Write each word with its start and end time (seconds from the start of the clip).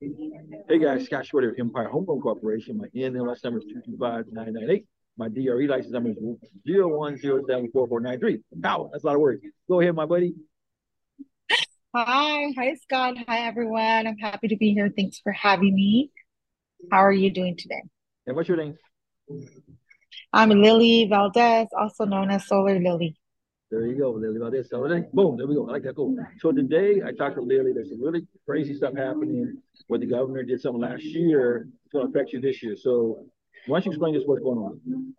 Hey 0.00 0.78
guys, 0.78 1.04
Scott 1.04 1.26
Short 1.26 1.44
of 1.44 1.54
Empire 1.58 1.88
Home 1.88 2.06
Loan 2.08 2.20
Corporation. 2.20 2.78
My 2.78 2.86
NMLS 2.94 3.44
number 3.44 3.58
is 3.58 3.66
225998. 3.66 4.86
My 5.18 5.28
DRE 5.28 5.66
license 5.66 5.92
number 5.92 6.10
is 6.10 6.16
01074493. 6.66 8.42
Wow, 8.52 8.88
that's 8.90 9.04
a 9.04 9.06
lot 9.06 9.16
of 9.16 9.20
words. 9.20 9.42
Go 9.68 9.80
ahead, 9.80 9.94
my 9.94 10.06
buddy. 10.06 10.34
Hi, 11.94 12.52
hi 12.56 12.74
Scott. 12.82 13.16
Hi 13.28 13.40
everyone. 13.46 14.06
I'm 14.06 14.16
happy 14.16 14.48
to 14.48 14.56
be 14.56 14.72
here. 14.72 14.90
Thanks 14.96 15.18
for 15.18 15.32
having 15.32 15.74
me. 15.74 16.10
How 16.90 17.04
are 17.04 17.12
you 17.12 17.30
doing 17.30 17.56
today? 17.56 17.82
And 18.26 18.36
what's 18.36 18.48
your 18.48 18.56
name? 18.56 18.76
I'm 20.32 20.48
Lily 20.48 21.06
Valdez, 21.10 21.68
also 21.78 22.04
known 22.04 22.30
as 22.30 22.46
Solar 22.46 22.78
Lily. 22.78 23.19
There 23.70 23.86
you 23.86 23.96
go, 23.96 24.10
Lily 24.10 24.38
Valdez. 24.38 24.68
So 24.68 24.80
boom, 25.12 25.36
there 25.36 25.46
we 25.46 25.54
go. 25.54 25.68
I 25.68 25.72
like 25.72 25.84
that. 25.84 25.94
Cool. 25.94 26.16
So 26.40 26.50
today 26.50 27.02
I 27.06 27.12
talked 27.12 27.36
to 27.36 27.42
Lily. 27.42 27.72
There's 27.72 27.90
some 27.90 28.02
really 28.02 28.26
crazy 28.44 28.74
stuff 28.74 28.94
happening 28.96 29.58
where 29.86 30.00
the 30.00 30.06
governor 30.06 30.42
did 30.42 30.60
something 30.60 30.80
last 30.80 31.04
year. 31.04 31.68
It's 31.84 31.92
going 31.92 32.10
to 32.10 32.10
affect 32.10 32.32
you 32.32 32.40
this 32.40 32.62
year. 32.64 32.74
So 32.76 33.26
why 33.66 33.78
don't 33.78 33.86
you 33.86 33.92
explain 33.92 34.14
just 34.14 34.26
what's 34.26 34.42
going 34.42 34.58
on? 34.58 35.14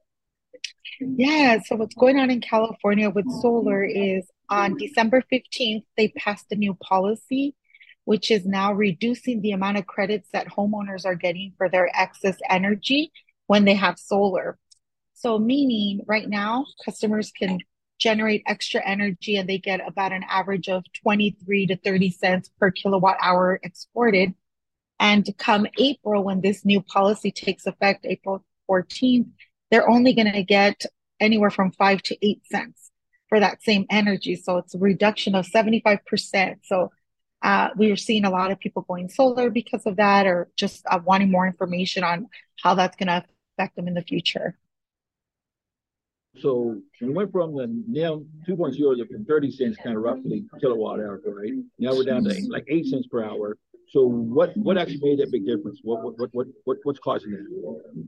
Yeah, 0.99 1.59
so 1.65 1.77
what's 1.77 1.95
going 1.95 2.19
on 2.19 2.29
in 2.29 2.41
California 2.41 3.09
with 3.09 3.25
solar 3.41 3.83
is 3.83 4.29
on 4.49 4.75
December 4.77 5.23
15th, 5.31 5.85
they 5.95 6.09
passed 6.09 6.47
a 6.51 6.55
new 6.55 6.73
policy, 6.75 7.55
which 8.03 8.29
is 8.29 8.45
now 8.45 8.73
reducing 8.73 9.41
the 9.41 9.51
amount 9.51 9.77
of 9.77 9.87
credits 9.87 10.27
that 10.33 10.47
homeowners 10.47 11.05
are 11.05 11.15
getting 11.15 11.53
for 11.57 11.69
their 11.69 11.89
excess 11.97 12.37
energy 12.49 13.13
when 13.47 13.63
they 13.63 13.75
have 13.75 13.97
solar. 13.97 14.59
So, 15.13 15.39
meaning 15.39 16.01
right 16.05 16.27
now, 16.27 16.65
customers 16.83 17.31
can 17.31 17.59
generate 18.01 18.41
extra 18.47 18.81
energy 18.83 19.37
and 19.37 19.47
they 19.47 19.59
get 19.59 19.87
about 19.87 20.11
an 20.11 20.23
average 20.27 20.67
of 20.67 20.83
23 21.03 21.67
to 21.67 21.75
30 21.77 22.09
cents 22.09 22.49
per 22.59 22.71
kilowatt 22.71 23.17
hour 23.21 23.59
exported. 23.63 24.33
And 24.99 25.27
come 25.37 25.67
April, 25.77 26.23
when 26.23 26.41
this 26.41 26.65
new 26.65 26.81
policy 26.81 27.31
takes 27.31 27.67
effect, 27.67 28.05
April 28.05 28.43
14th, 28.69 29.29
they're 29.69 29.89
only 29.89 30.13
going 30.13 30.31
to 30.31 30.43
get 30.43 30.83
anywhere 31.19 31.51
from 31.51 31.71
five 31.71 32.01
to 32.03 32.17
eight 32.25 32.41
cents 32.51 32.91
for 33.29 33.39
that 33.39 33.63
same 33.63 33.85
energy. 33.89 34.35
So 34.35 34.57
it's 34.57 34.73
a 34.73 34.79
reduction 34.79 35.35
of 35.35 35.45
75%. 35.45 36.57
So 36.63 36.91
uh, 37.43 37.69
we 37.77 37.91
are 37.91 37.95
seeing 37.95 38.25
a 38.25 38.31
lot 38.31 38.51
of 38.51 38.59
people 38.59 38.81
going 38.81 39.09
solar 39.09 39.49
because 39.51 39.85
of 39.85 39.97
that 39.97 40.25
or 40.25 40.49
just 40.55 40.83
uh, 40.87 40.99
wanting 41.03 41.31
more 41.31 41.45
information 41.45 42.03
on 42.03 42.27
how 42.61 42.73
that's 42.73 42.97
going 42.97 43.07
to 43.07 43.23
affect 43.57 43.75
them 43.75 43.87
in 43.87 43.93
the 43.93 44.01
future. 44.01 44.57
So 46.39 46.79
we 47.01 47.09
went 47.09 47.31
from 47.31 47.55
the 47.55 47.67
NEM 47.67 48.25
2.0 48.47 48.75
to 48.75 49.25
30 49.25 49.51
cents 49.51 49.77
kind 49.77 49.97
of 49.97 50.03
roughly 50.03 50.45
kilowatt 50.59 50.99
hour, 50.99 51.21
right? 51.25 51.51
Now 51.77 51.91
we're 51.91 52.05
down 52.05 52.23
to 52.23 52.35
like 52.49 52.65
eight 52.69 52.85
cents 52.85 53.07
per 53.07 53.23
hour. 53.23 53.57
So 53.89 54.05
what 54.05 54.55
what 54.55 54.77
actually 54.77 55.01
made 55.01 55.19
that 55.19 55.31
big 55.31 55.45
difference? 55.45 55.81
What 55.83 56.17
what 56.17 56.29
what 56.33 56.47
what, 56.63 56.77
what's 56.83 56.99
causing 56.99 57.31
that? 57.31 58.05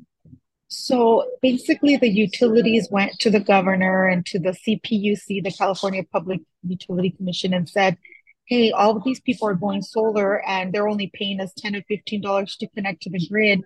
So 0.69 1.29
basically, 1.41 1.97
the 1.97 2.09
utilities 2.09 2.87
went 2.89 3.19
to 3.19 3.29
the 3.29 3.41
governor 3.41 4.07
and 4.07 4.25
to 4.27 4.39
the 4.39 4.51
CPUC, 4.51 5.43
the 5.43 5.51
California 5.51 6.03
Public 6.03 6.39
Utility 6.65 7.11
Commission, 7.11 7.53
and 7.53 7.67
said, 7.67 7.97
"Hey, 8.45 8.71
all 8.71 8.95
of 8.95 9.03
these 9.03 9.19
people 9.19 9.47
are 9.49 9.55
going 9.55 9.81
solar, 9.81 10.41
and 10.47 10.73
they're 10.73 10.87
only 10.87 11.11
paying 11.13 11.41
us 11.41 11.51
ten 11.57 11.75
or 11.75 11.81
fifteen 11.89 12.21
dollars 12.21 12.55
to 12.57 12.67
connect 12.69 13.03
to 13.03 13.09
the 13.09 13.27
grid. 13.27 13.61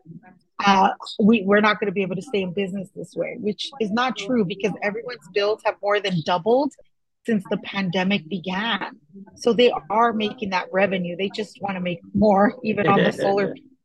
Uh, 0.65 0.89
we 1.19 1.43
we're 1.43 1.61
not 1.61 1.79
going 1.79 1.85
to 1.87 1.93
be 1.93 2.01
able 2.01 2.15
to 2.15 2.21
stay 2.21 2.41
in 2.41 2.53
business 2.53 2.89
this 2.95 3.13
way," 3.15 3.37
which 3.39 3.69
is 3.79 3.91
not 3.91 4.17
true 4.17 4.43
because 4.43 4.71
everyone's 4.81 5.27
bills 5.33 5.61
have 5.63 5.75
more 5.81 5.99
than 5.99 6.21
doubled 6.25 6.73
since 7.25 7.43
the 7.51 7.57
pandemic 7.57 8.27
began. 8.29 8.97
So 9.35 9.53
they 9.53 9.71
are 9.89 10.13
making 10.13 10.51
that 10.51 10.67
revenue. 10.71 11.15
They 11.17 11.29
just 11.29 11.61
want 11.61 11.75
to 11.75 11.81
make 11.81 11.99
more, 12.13 12.55
even 12.63 12.87
on 12.87 13.03
the 13.03 13.11
solar 13.11 13.53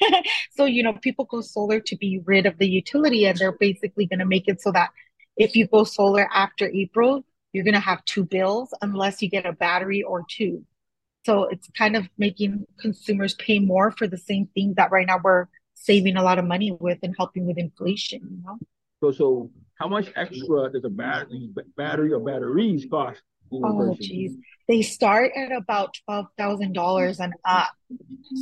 so, 0.52 0.64
you 0.64 0.82
know, 0.82 0.94
people 0.94 1.24
go 1.24 1.40
solar 1.40 1.80
to 1.80 1.96
be 1.96 2.20
rid 2.24 2.46
of 2.46 2.58
the 2.58 2.68
utility 2.68 3.26
and 3.26 3.38
they're 3.38 3.52
basically 3.52 4.06
going 4.06 4.18
to 4.18 4.26
make 4.26 4.48
it 4.48 4.60
so 4.60 4.72
that 4.72 4.90
if 5.36 5.56
you 5.56 5.66
go 5.66 5.84
solar 5.84 6.28
after 6.32 6.70
April, 6.72 7.24
you're 7.52 7.64
going 7.64 7.74
to 7.74 7.80
have 7.80 8.04
two 8.04 8.24
bills 8.24 8.74
unless 8.82 9.22
you 9.22 9.28
get 9.28 9.46
a 9.46 9.52
battery 9.52 10.02
or 10.02 10.24
two. 10.28 10.64
So 11.24 11.44
it's 11.44 11.68
kind 11.76 11.96
of 11.96 12.08
making 12.18 12.66
consumers 12.80 13.34
pay 13.34 13.58
more 13.58 13.92
for 13.92 14.06
the 14.06 14.18
same 14.18 14.48
thing 14.54 14.74
that 14.76 14.90
right 14.90 15.06
now 15.06 15.20
we're 15.22 15.46
saving 15.82 16.16
a 16.16 16.22
lot 16.22 16.38
of 16.38 16.44
money 16.44 16.70
with 16.72 16.98
and 17.02 17.14
helping 17.16 17.46
with 17.46 17.58
inflation, 17.58 18.20
you 18.30 18.42
know? 18.44 18.58
So, 19.00 19.10
so 19.10 19.50
how 19.74 19.88
much 19.88 20.12
extra 20.14 20.70
does 20.72 20.84
a 20.84 20.88
battery, 20.88 21.50
battery 21.76 22.12
or 22.12 22.20
batteries 22.20 22.86
cost? 22.90 23.20
Oh, 23.52 23.94
geez 24.00 24.36
they 24.68 24.82
start 24.82 25.32
at 25.36 25.52
about 25.52 25.96
$12,000 26.08 27.20
and 27.20 27.34
up. 27.44 27.72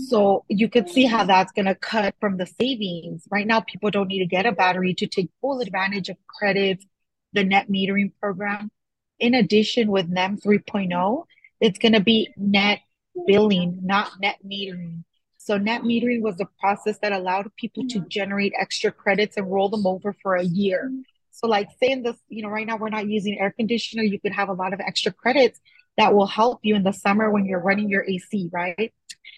So 0.09 0.45
you 0.49 0.69
could 0.69 0.89
see 0.89 1.05
how 1.05 1.25
that's 1.25 1.53
going 1.53 1.67
to 1.67 1.75
cut 1.75 2.15
from 2.21 2.37
the 2.37 2.47
savings. 2.47 3.27
Right 3.31 3.47
now, 3.47 3.61
people 3.61 3.91
don't 3.91 4.09
need 4.09 4.21
to 4.21 4.27
get 4.27 4.47
a 4.47 4.53
battery 4.53 4.95
to 4.95 5.07
take 5.07 5.31
full 5.41 5.61
advantage 5.61 6.09
of 6.09 6.17
credits, 6.29 6.85
the 7.33 7.45
net 7.45 7.69
metering 7.69 8.13
program. 8.21 8.71
In 9.19 9.35
addition, 9.35 9.91
with 9.91 10.09
NEM 10.09 10.39
3.0, 10.39 11.25
it's 11.61 11.79
going 11.79 11.93
to 11.93 12.01
be 12.01 12.33
net 12.37 12.81
billing, 13.27 13.81
not 13.83 14.13
net 14.21 14.37
metering. 14.47 15.05
So 15.43 15.57
net 15.57 15.83
metering 15.85 16.21
was 16.21 16.39
a 16.39 16.47
process 16.61 16.99
that 16.99 17.13
allowed 17.13 17.51
people 17.57 17.85
to 17.89 17.99
mm-hmm. 17.99 18.09
generate 18.11 18.53
extra 18.61 18.93
credits 18.93 19.39
and 19.39 19.51
roll 19.51 19.71
them 19.71 19.87
over 19.87 20.15
for 20.23 20.35
a 20.37 20.45
year. 20.45 20.91
Mm-hmm. 20.93 21.01
So 21.31 21.47
like 21.47 21.71
saying 21.83 22.03
this, 22.03 22.19
you 22.29 22.43
know, 22.43 22.51
right 22.51 22.67
now 22.67 22.77
we're 22.77 22.91
not 22.91 23.09
using 23.09 23.41
air 23.41 23.51
conditioner, 23.51 24.03
you 24.03 24.21
could 24.21 24.35
have 24.35 24.51
a 24.51 24.53
lot 24.53 24.75
of 24.75 24.81
extra 24.81 25.13
credits 25.13 25.59
that 25.97 26.13
will 26.15 26.27
help 26.27 26.61
you 26.63 26.75
in 26.75 26.83
the 26.83 26.93
summer 26.93 27.31
when 27.31 27.47
you're 27.47 27.59
running 27.59 27.89
your 27.89 28.05
AC, 28.05 28.51
right? 28.53 28.93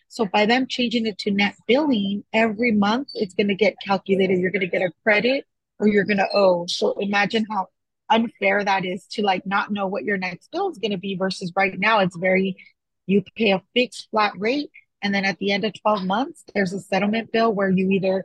So 0.09 0.27
by 0.27 0.45
them 0.45 0.67
changing 0.69 1.07
it 1.07 1.19
to 1.19 1.31
net 1.31 1.55
billing 1.69 2.25
every 2.33 2.73
month, 2.73 3.09
it's 3.15 3.35
going 3.35 3.49
to 3.49 3.55
get 3.55 3.77
calculated. 3.85 4.41
You're 4.41 4.51
going 4.51 4.61
to 4.61 4.67
get 4.67 4.83
a 4.83 4.91
credit 5.05 5.47
or 5.79 5.87
you're 5.87 6.05
going 6.05 6.19
to 6.19 6.29
owe. 6.35 6.67
So 6.67 6.99
imagine 6.99 7.47
how 7.49 7.69
unfair 8.11 8.65
that 8.65 8.85
is 8.85 9.07
to 9.13 9.23
like 9.23 9.47
not 9.47 9.71
know 9.71 9.87
what 9.87 10.03
your 10.03 10.19
next 10.19 10.51
bill 10.51 10.69
is 10.69 10.79
going 10.79 10.91
to 10.91 10.99
be 10.99 11.15
versus 11.15 11.53
right 11.55 11.79
now 11.79 12.01
it's 12.01 12.17
very 12.17 12.57
you 13.07 13.23
pay 13.37 13.53
a 13.53 13.63
fixed 13.73 14.09
flat 14.11 14.33
rate 14.37 14.71
and 15.03 15.15
then 15.15 15.25
at 15.25 15.39
the 15.39 15.53
end 15.53 15.65
of 15.65 15.73
12 15.81 16.05
months 16.05 16.45
there's 16.55 16.73
a 16.73 16.81
settlement 16.81 17.33
bill 17.33 17.53
where 17.53 17.71
you 17.71 17.91
either 17.91 18.25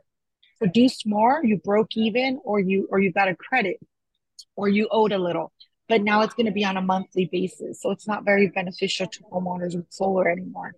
produced 0.58 1.06
more 1.06 1.40
you 1.44 1.56
broke 1.56 1.96
even 1.96 2.40
or 2.44 2.60
you 2.60 2.88
or 2.90 2.98
you 2.98 3.12
got 3.12 3.28
a 3.28 3.36
credit 3.36 3.78
or 4.56 4.68
you 4.68 4.88
owed 4.90 5.12
a 5.12 5.18
little 5.18 5.52
but 5.88 6.02
now 6.02 6.20
it's 6.20 6.34
going 6.34 6.46
to 6.46 6.52
be 6.52 6.64
on 6.64 6.76
a 6.76 6.82
monthly 6.82 7.24
basis. 7.24 7.80
So 7.80 7.90
it's 7.90 8.06
not 8.06 8.24
very 8.24 8.48
beneficial 8.48 9.06
to 9.06 9.22
homeowners 9.32 9.74
with 9.74 9.86
solar 9.88 10.28
anymore. 10.28 10.74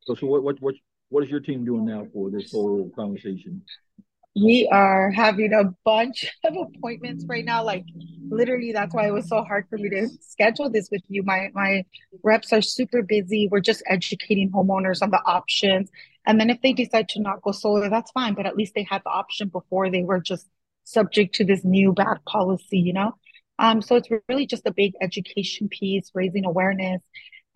So, 0.00 0.14
so 0.14 0.26
what, 0.26 0.42
what, 0.42 0.60
what, 0.60 0.74
what 1.10 1.24
is 1.24 1.30
your 1.30 1.40
team 1.40 1.64
doing 1.64 1.84
now 1.84 2.06
for 2.12 2.30
this 2.30 2.50
whole 2.50 2.90
conversation? 2.96 3.62
We 4.36 4.68
are 4.72 5.10
having 5.10 5.52
a 5.52 5.72
bunch 5.84 6.26
of 6.44 6.56
appointments 6.56 7.24
right 7.28 7.44
now. 7.44 7.62
Like 7.62 7.84
literally, 8.28 8.72
that's 8.72 8.94
why 8.94 9.06
it 9.06 9.12
was 9.12 9.28
so 9.28 9.42
hard 9.42 9.66
for 9.68 9.78
me 9.78 9.88
to 9.90 10.08
schedule 10.20 10.70
this 10.70 10.88
with 10.90 11.02
you. 11.08 11.22
My 11.22 11.50
my 11.54 11.84
reps 12.22 12.52
are 12.52 12.62
super 12.62 13.02
busy. 13.02 13.48
We're 13.50 13.60
just 13.60 13.82
educating 13.86 14.50
homeowners 14.50 15.02
on 15.02 15.10
the 15.10 15.22
options. 15.24 15.90
And 16.26 16.40
then 16.40 16.50
if 16.50 16.60
they 16.62 16.72
decide 16.72 17.08
to 17.10 17.20
not 17.20 17.42
go 17.42 17.52
solar, 17.52 17.88
that's 17.88 18.10
fine. 18.10 18.34
But 18.34 18.46
at 18.46 18.56
least 18.56 18.74
they 18.74 18.86
had 18.88 19.02
the 19.04 19.10
option 19.10 19.48
before 19.48 19.90
they 19.90 20.02
were 20.02 20.20
just 20.20 20.48
subject 20.84 21.34
to 21.36 21.44
this 21.44 21.64
new 21.64 21.92
bad 21.92 22.24
policy, 22.26 22.78
you 22.78 22.92
know? 22.92 23.14
Um, 23.58 23.82
so 23.82 23.96
it's 23.96 24.08
really 24.28 24.46
just 24.46 24.66
a 24.66 24.72
big 24.72 24.94
education 25.00 25.68
piece, 25.68 26.10
raising 26.14 26.44
awareness, 26.44 27.02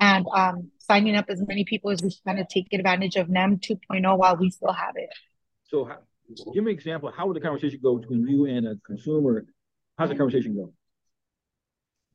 and 0.00 0.26
um, 0.34 0.70
signing 0.78 1.16
up 1.16 1.26
as 1.28 1.42
many 1.46 1.64
people 1.64 1.90
as 1.90 2.02
we 2.02 2.14
can 2.26 2.36
to 2.36 2.46
take 2.48 2.72
advantage 2.72 3.16
of 3.16 3.28
NEM 3.28 3.58
2.0 3.58 4.18
while 4.18 4.36
we 4.36 4.50
still 4.50 4.72
have 4.72 4.94
it. 4.96 5.10
So, 5.70 5.90
give 6.28 6.64
me 6.64 6.72
an 6.72 6.76
example. 6.76 7.12
How 7.14 7.26
would 7.26 7.36
the 7.36 7.40
conversation 7.40 7.80
go 7.82 7.96
between 7.96 8.26
you 8.26 8.46
and 8.46 8.66
a 8.66 8.76
consumer? 8.86 9.46
How's 9.96 10.10
the 10.10 10.14
conversation 10.14 10.54
go? 10.54 10.72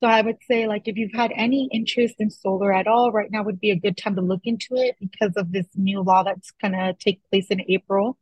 So 0.01 0.09
I 0.09 0.22
would 0.22 0.38
say, 0.50 0.68
like, 0.68 0.88
if 0.88 0.97
you've 0.97 1.13
had 1.13 1.31
any 1.35 1.69
interest 1.72 2.16
in 2.19 2.29
solar 2.29 2.73
at 2.73 2.88
all, 2.88 3.12
right 3.12 3.31
now 3.31 3.44
would 3.44 3.62
be 3.62 3.72
a 3.72 3.75
good 3.75 3.96
time 3.96 4.16
to 4.16 4.22
look 4.22 4.41
into 4.44 4.75
it 4.75 4.97
because 5.00 5.32
of 5.38 5.52
this 5.52 5.67
new 5.76 6.02
law 6.02 6.23
that's 6.23 6.52
gonna 6.61 6.93
take 6.99 7.22
place 7.29 7.47
in 7.47 7.61
April. 7.70 8.17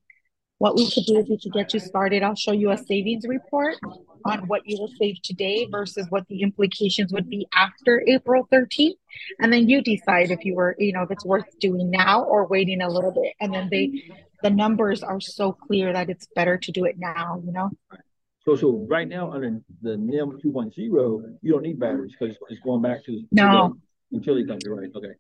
What 0.60 0.76
we 0.76 0.92
could 0.92 1.06
do 1.08 1.18
is 1.18 1.28
we 1.28 1.40
could 1.40 1.54
get 1.54 1.74
you 1.74 1.80
started. 1.80 2.22
I'll 2.22 2.36
show 2.36 2.52
you 2.52 2.70
a 2.70 2.78
savings 2.78 3.26
report 3.28 3.78
on 4.26 4.42
what 4.48 4.62
you 4.66 4.78
will 4.80 4.92
save 5.00 5.20
today 5.24 5.68
versus 5.72 6.06
what 6.10 6.28
the 6.28 6.44
implications 6.44 7.12
would 7.12 7.28
be 7.28 7.48
after 7.56 8.04
April 8.08 8.48
13th. 8.54 8.94
And 9.40 9.52
then 9.52 9.68
you 9.68 9.82
decide 9.82 10.30
if 10.30 10.46
you 10.46 10.54
were, 10.54 10.76
you 10.78 10.94
know, 10.94 11.02
if 11.02 11.10
it's 11.10 11.26
worth 11.26 11.46
doing 11.60 11.90
now 11.90 12.24
or 12.24 12.46
waiting 12.46 12.82
a 12.84 12.90
little 12.90 13.12
bit. 13.12 13.34
And 13.40 13.52
then 13.52 13.70
they, 13.72 14.04
the 14.44 14.50
numbers 14.50 15.04
are 15.04 15.20
so 15.20 15.52
clear 15.52 15.94
that 15.94 16.10
it's 16.10 16.28
better 16.36 16.58
to 16.58 16.72
do 16.72 16.86
it 16.86 16.96
now, 16.98 17.42
you 17.46 17.52
know? 17.52 17.70
So, 18.46 18.56
so 18.56 18.86
right 18.90 19.08
now 19.08 19.32
under 19.32 19.62
the 19.82 19.98
NEM 19.98 20.40
2.0, 20.44 20.74
you 20.76 21.52
don't 21.52 21.62
need 21.62 21.80
batteries 21.80 22.14
because 22.20 22.36
it's 22.50 22.62
going 22.62 22.82
back 22.82 23.04
to, 23.06 23.24
no. 23.32 23.70
To 23.70 24.18
utility 24.18 24.46
company, 24.46 24.70
right? 24.70 24.90
Okay. 24.96 25.14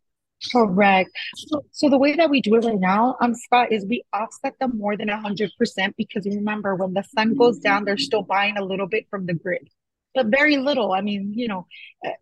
Correct. 0.52 1.12
So, 1.36 1.64
so 1.72 1.90
the 1.90 2.00
way 2.00 2.16
that 2.16 2.30
we 2.30 2.42
do 2.42 2.56
it 2.56 2.66
right 2.66 2.80
now, 2.80 3.16
um, 3.22 3.36
Scott, 3.36 3.72
is 3.72 3.86
we 3.86 4.04
offset 4.12 4.58
them 4.60 4.76
more 4.76 4.98
than 4.98 5.08
hundred 5.08 5.52
percent 5.58 5.96
because 5.98 6.26
remember 6.26 6.76
when 6.76 6.94
the 6.94 7.04
sun 7.04 7.36
goes 7.36 7.60
down, 7.60 7.86
they're 7.86 7.98
still 7.98 8.24
buying 8.24 8.58
a 8.58 8.66
little 8.66 8.88
bit 8.88 9.06
from 9.10 9.28
the 9.28 9.36
grid. 9.36 9.70
but 10.16 10.28
very 10.28 10.58
little. 10.58 10.94
I 10.94 11.02
mean, 11.02 11.34
you 11.36 11.48
know, 11.48 11.68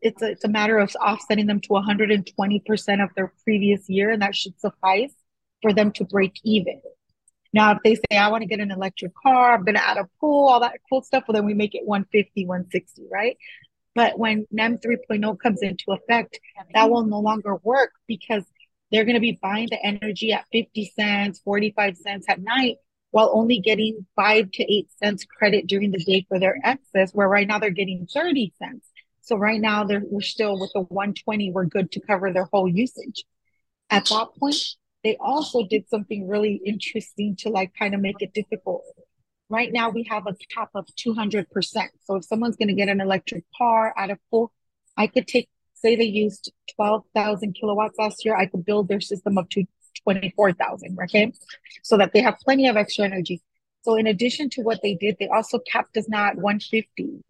it's 0.01 0.21
a, 0.21 0.31
it's 0.31 0.43
a 0.43 0.49
matter 0.49 0.77
of 0.79 0.93
offsetting 0.97 1.47
them 1.47 1.61
to 1.61 1.69
120% 1.69 3.03
of 3.03 3.09
their 3.15 3.33
previous 3.45 3.87
year, 3.89 4.11
and 4.11 4.21
that 4.21 4.35
should 4.35 4.59
suffice 4.59 5.13
for 5.61 5.73
them 5.73 5.91
to 5.93 6.05
break 6.05 6.33
even. 6.43 6.81
Now, 7.51 7.71
if 7.71 7.79
they 7.83 7.95
say, 7.95 8.17
I 8.17 8.29
want 8.29 8.43
to 8.43 8.47
get 8.47 8.59
an 8.59 8.71
electric 8.71 9.13
car, 9.15 9.53
I'm 9.53 9.63
going 9.63 9.75
to 9.75 9.85
add 9.85 9.97
a 9.97 10.07
pool, 10.19 10.49
all 10.49 10.59
that 10.59 10.79
cool 10.89 11.01
stuff, 11.01 11.23
well, 11.27 11.33
then 11.33 11.45
we 11.45 11.53
make 11.53 11.73
it 11.73 11.85
150, 11.85 12.45
160, 12.45 13.07
right? 13.11 13.37
But 13.95 14.19
when 14.19 14.45
NEM 14.51 14.77
3.0 14.77 15.39
comes 15.39 15.61
into 15.63 15.85
effect, 15.89 16.39
that 16.73 16.89
will 16.89 17.03
no 17.03 17.19
longer 17.19 17.55
work 17.63 17.91
because 18.07 18.43
they're 18.91 19.03
going 19.03 19.15
to 19.15 19.19
be 19.19 19.39
buying 19.41 19.67
the 19.69 19.83
energy 19.83 20.31
at 20.31 20.45
50 20.51 20.93
cents, 20.95 21.39
45 21.39 21.97
cents 21.97 22.25
at 22.29 22.41
night 22.41 22.77
while 23.11 23.31
only 23.33 23.59
getting 23.59 24.05
five 24.15 24.51
to 24.51 24.63
eight 24.71 24.87
cents 25.01 25.25
credit 25.25 25.67
during 25.67 25.91
the 25.91 26.03
day 26.03 26.25
for 26.27 26.39
their 26.39 26.59
excess, 26.63 27.11
where 27.13 27.27
right 27.27 27.47
now 27.47 27.59
they're 27.59 27.71
getting 27.71 28.07
30 28.11 28.53
cents. 28.59 28.87
So 29.21 29.35
right 29.35 29.59
now 29.59 29.83
they're 29.83 30.03
we're 30.03 30.21
still 30.21 30.59
with 30.59 30.71
the 30.73 30.81
120, 30.81 31.51
we're 31.51 31.65
good 31.65 31.91
to 31.93 31.99
cover 31.99 32.31
their 32.31 32.45
whole 32.45 32.67
usage. 32.67 33.23
At 33.89 34.05
that 34.05 34.27
point, 34.39 34.55
they 35.03 35.17
also 35.19 35.65
did 35.65 35.87
something 35.89 36.27
really 36.27 36.61
interesting 36.65 37.35
to 37.37 37.49
like 37.49 37.73
kind 37.77 37.95
of 37.95 38.01
make 38.01 38.21
it 38.21 38.33
difficult. 38.33 38.83
Right 39.49 39.71
now 39.71 39.89
we 39.89 40.03
have 40.09 40.27
a 40.27 40.35
cap 40.53 40.69
of 40.75 40.87
200%. 40.95 41.45
So 42.03 42.15
if 42.15 42.25
someone's 42.25 42.57
going 42.57 42.67
to 42.67 42.73
get 42.73 42.89
an 42.89 43.01
electric 43.01 43.45
car 43.57 43.93
at 43.97 44.09
a 44.09 44.17
full, 44.29 44.51
I 44.97 45.07
could 45.07 45.27
take, 45.27 45.49
say 45.73 45.95
they 45.95 46.03
used 46.03 46.51
12,000 46.75 47.53
kilowatts 47.53 47.97
last 47.97 48.25
year, 48.25 48.35
I 48.35 48.45
could 48.45 48.65
build 48.65 48.89
their 48.89 49.01
system 49.01 49.37
up 49.37 49.49
to 49.51 49.63
24,000, 50.03 50.97
okay? 51.03 51.31
So 51.83 51.97
that 51.97 52.13
they 52.13 52.21
have 52.21 52.37
plenty 52.39 52.67
of 52.67 52.75
extra 52.75 53.05
energy. 53.05 53.41
So 53.81 53.95
in 53.95 54.07
addition 54.07 54.49
to 54.51 54.61
what 54.61 54.81
they 54.83 54.95
did, 54.95 55.15
they 55.19 55.29
also 55.29 55.59
capped 55.59 55.95
us 55.97 56.07
now 56.09 56.27
at 56.27 56.35
150. 56.35 57.23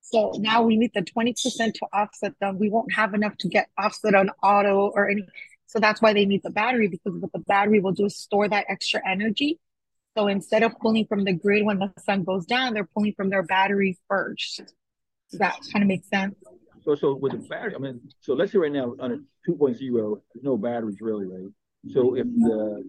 So 0.00 0.32
now 0.38 0.62
we 0.62 0.76
need 0.76 0.92
the 0.94 1.02
20% 1.02 1.34
to 1.74 1.86
offset 1.92 2.34
them. 2.40 2.58
We 2.58 2.68
won't 2.68 2.92
have 2.92 3.14
enough 3.14 3.36
to 3.38 3.48
get 3.48 3.68
offset 3.78 4.14
on 4.14 4.30
auto 4.42 4.90
or 4.94 5.08
any. 5.08 5.26
So 5.66 5.80
that's 5.80 6.00
why 6.00 6.12
they 6.12 6.24
need 6.24 6.42
the 6.42 6.50
battery 6.50 6.88
because 6.88 7.14
what 7.20 7.32
the 7.32 7.40
battery 7.40 7.80
will 7.80 7.92
do 7.92 8.06
is 8.06 8.16
store 8.16 8.48
that 8.48 8.66
extra 8.68 9.00
energy. 9.08 9.58
So 10.16 10.28
instead 10.28 10.62
of 10.62 10.78
pulling 10.80 11.06
from 11.06 11.24
the 11.24 11.32
grid 11.32 11.64
when 11.64 11.78
the 11.78 11.92
sun 11.98 12.24
goes 12.24 12.46
down, 12.46 12.72
they're 12.72 12.88
pulling 12.94 13.12
from 13.14 13.30
their 13.30 13.42
battery 13.42 13.98
first. 14.08 14.62
Does 15.30 15.40
that 15.40 15.56
kind 15.72 15.82
of 15.82 15.88
make 15.88 16.04
sense? 16.04 16.34
So, 16.84 16.94
so 16.94 17.14
with 17.14 17.32
the 17.32 17.38
battery, 17.38 17.74
I 17.74 17.78
mean, 17.78 18.00
so 18.20 18.34
let's 18.34 18.52
say 18.52 18.58
right 18.58 18.72
now 18.72 18.94
on 19.00 19.12
a 19.12 19.50
2.0, 19.50 19.76
there's 19.78 20.44
no 20.44 20.56
batteries 20.56 21.00
really, 21.00 21.26
right? 21.26 21.50
So 21.92 22.14
if 22.16 22.26
the 22.26 22.84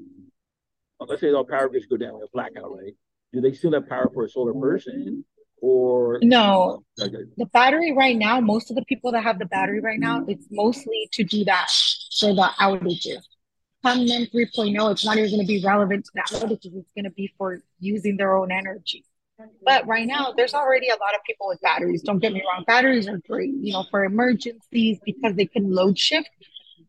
let's 0.99 1.21
say 1.21 1.31
all 1.31 1.45
power 1.45 1.69
grids 1.69 1.85
go 1.85 1.97
down, 1.97 2.15
a 2.15 2.27
blackout, 2.33 2.75
right? 2.75 2.93
Do 3.33 3.41
they 3.41 3.53
still 3.53 3.73
have 3.73 3.87
power 3.87 4.09
for 4.13 4.23
a 4.25 4.29
solar 4.29 4.53
person? 4.53 5.25
Or 5.59 6.19
no, 6.21 6.83
okay. 7.01 7.23
the 7.35 7.47
battery 7.47 7.91
right 7.91 8.15
now, 8.15 8.39
most 8.39 8.69
of 8.69 8.75
the 8.75 8.85
people 8.85 9.11
that 9.13 9.23
have 9.23 9.39
the 9.39 9.45
battery 9.45 9.79
right 9.79 9.99
now, 9.99 10.23
it's 10.27 10.45
mostly 10.51 11.09
to 11.13 11.23
do 11.23 11.43
that 11.45 11.69
for 12.19 12.33
the 12.33 12.49
outages. 12.59 13.23
Come 13.83 14.05
NEM 14.05 14.27
3.0, 14.27 14.91
it's 14.91 15.05
not 15.05 15.17
even 15.17 15.31
going 15.31 15.41
to 15.41 15.47
be 15.47 15.63
relevant 15.63 16.05
to 16.05 16.11
that 16.15 16.27
outages. 16.27 16.75
It's 16.75 16.91
going 16.93 17.05
to 17.05 17.11
be 17.11 17.33
for 17.37 17.61
using 17.79 18.17
their 18.17 18.37
own 18.37 18.51
energy. 18.51 19.03
But 19.63 19.87
right 19.87 20.07
now, 20.07 20.33
there's 20.35 20.53
already 20.53 20.89
a 20.89 20.93
lot 20.93 21.13
of 21.15 21.21
people 21.25 21.47
with 21.47 21.61
batteries. 21.61 22.01
Don't 22.01 22.19
get 22.19 22.33
me 22.33 22.41
wrong, 22.41 22.63
batteries 22.65 23.07
are 23.07 23.19
great, 23.27 23.53
you 23.53 23.73
know, 23.73 23.85
for 23.89 24.03
emergencies 24.03 24.99
because 25.05 25.35
they 25.35 25.45
can 25.45 25.73
load 25.73 25.97
shift 25.97 26.29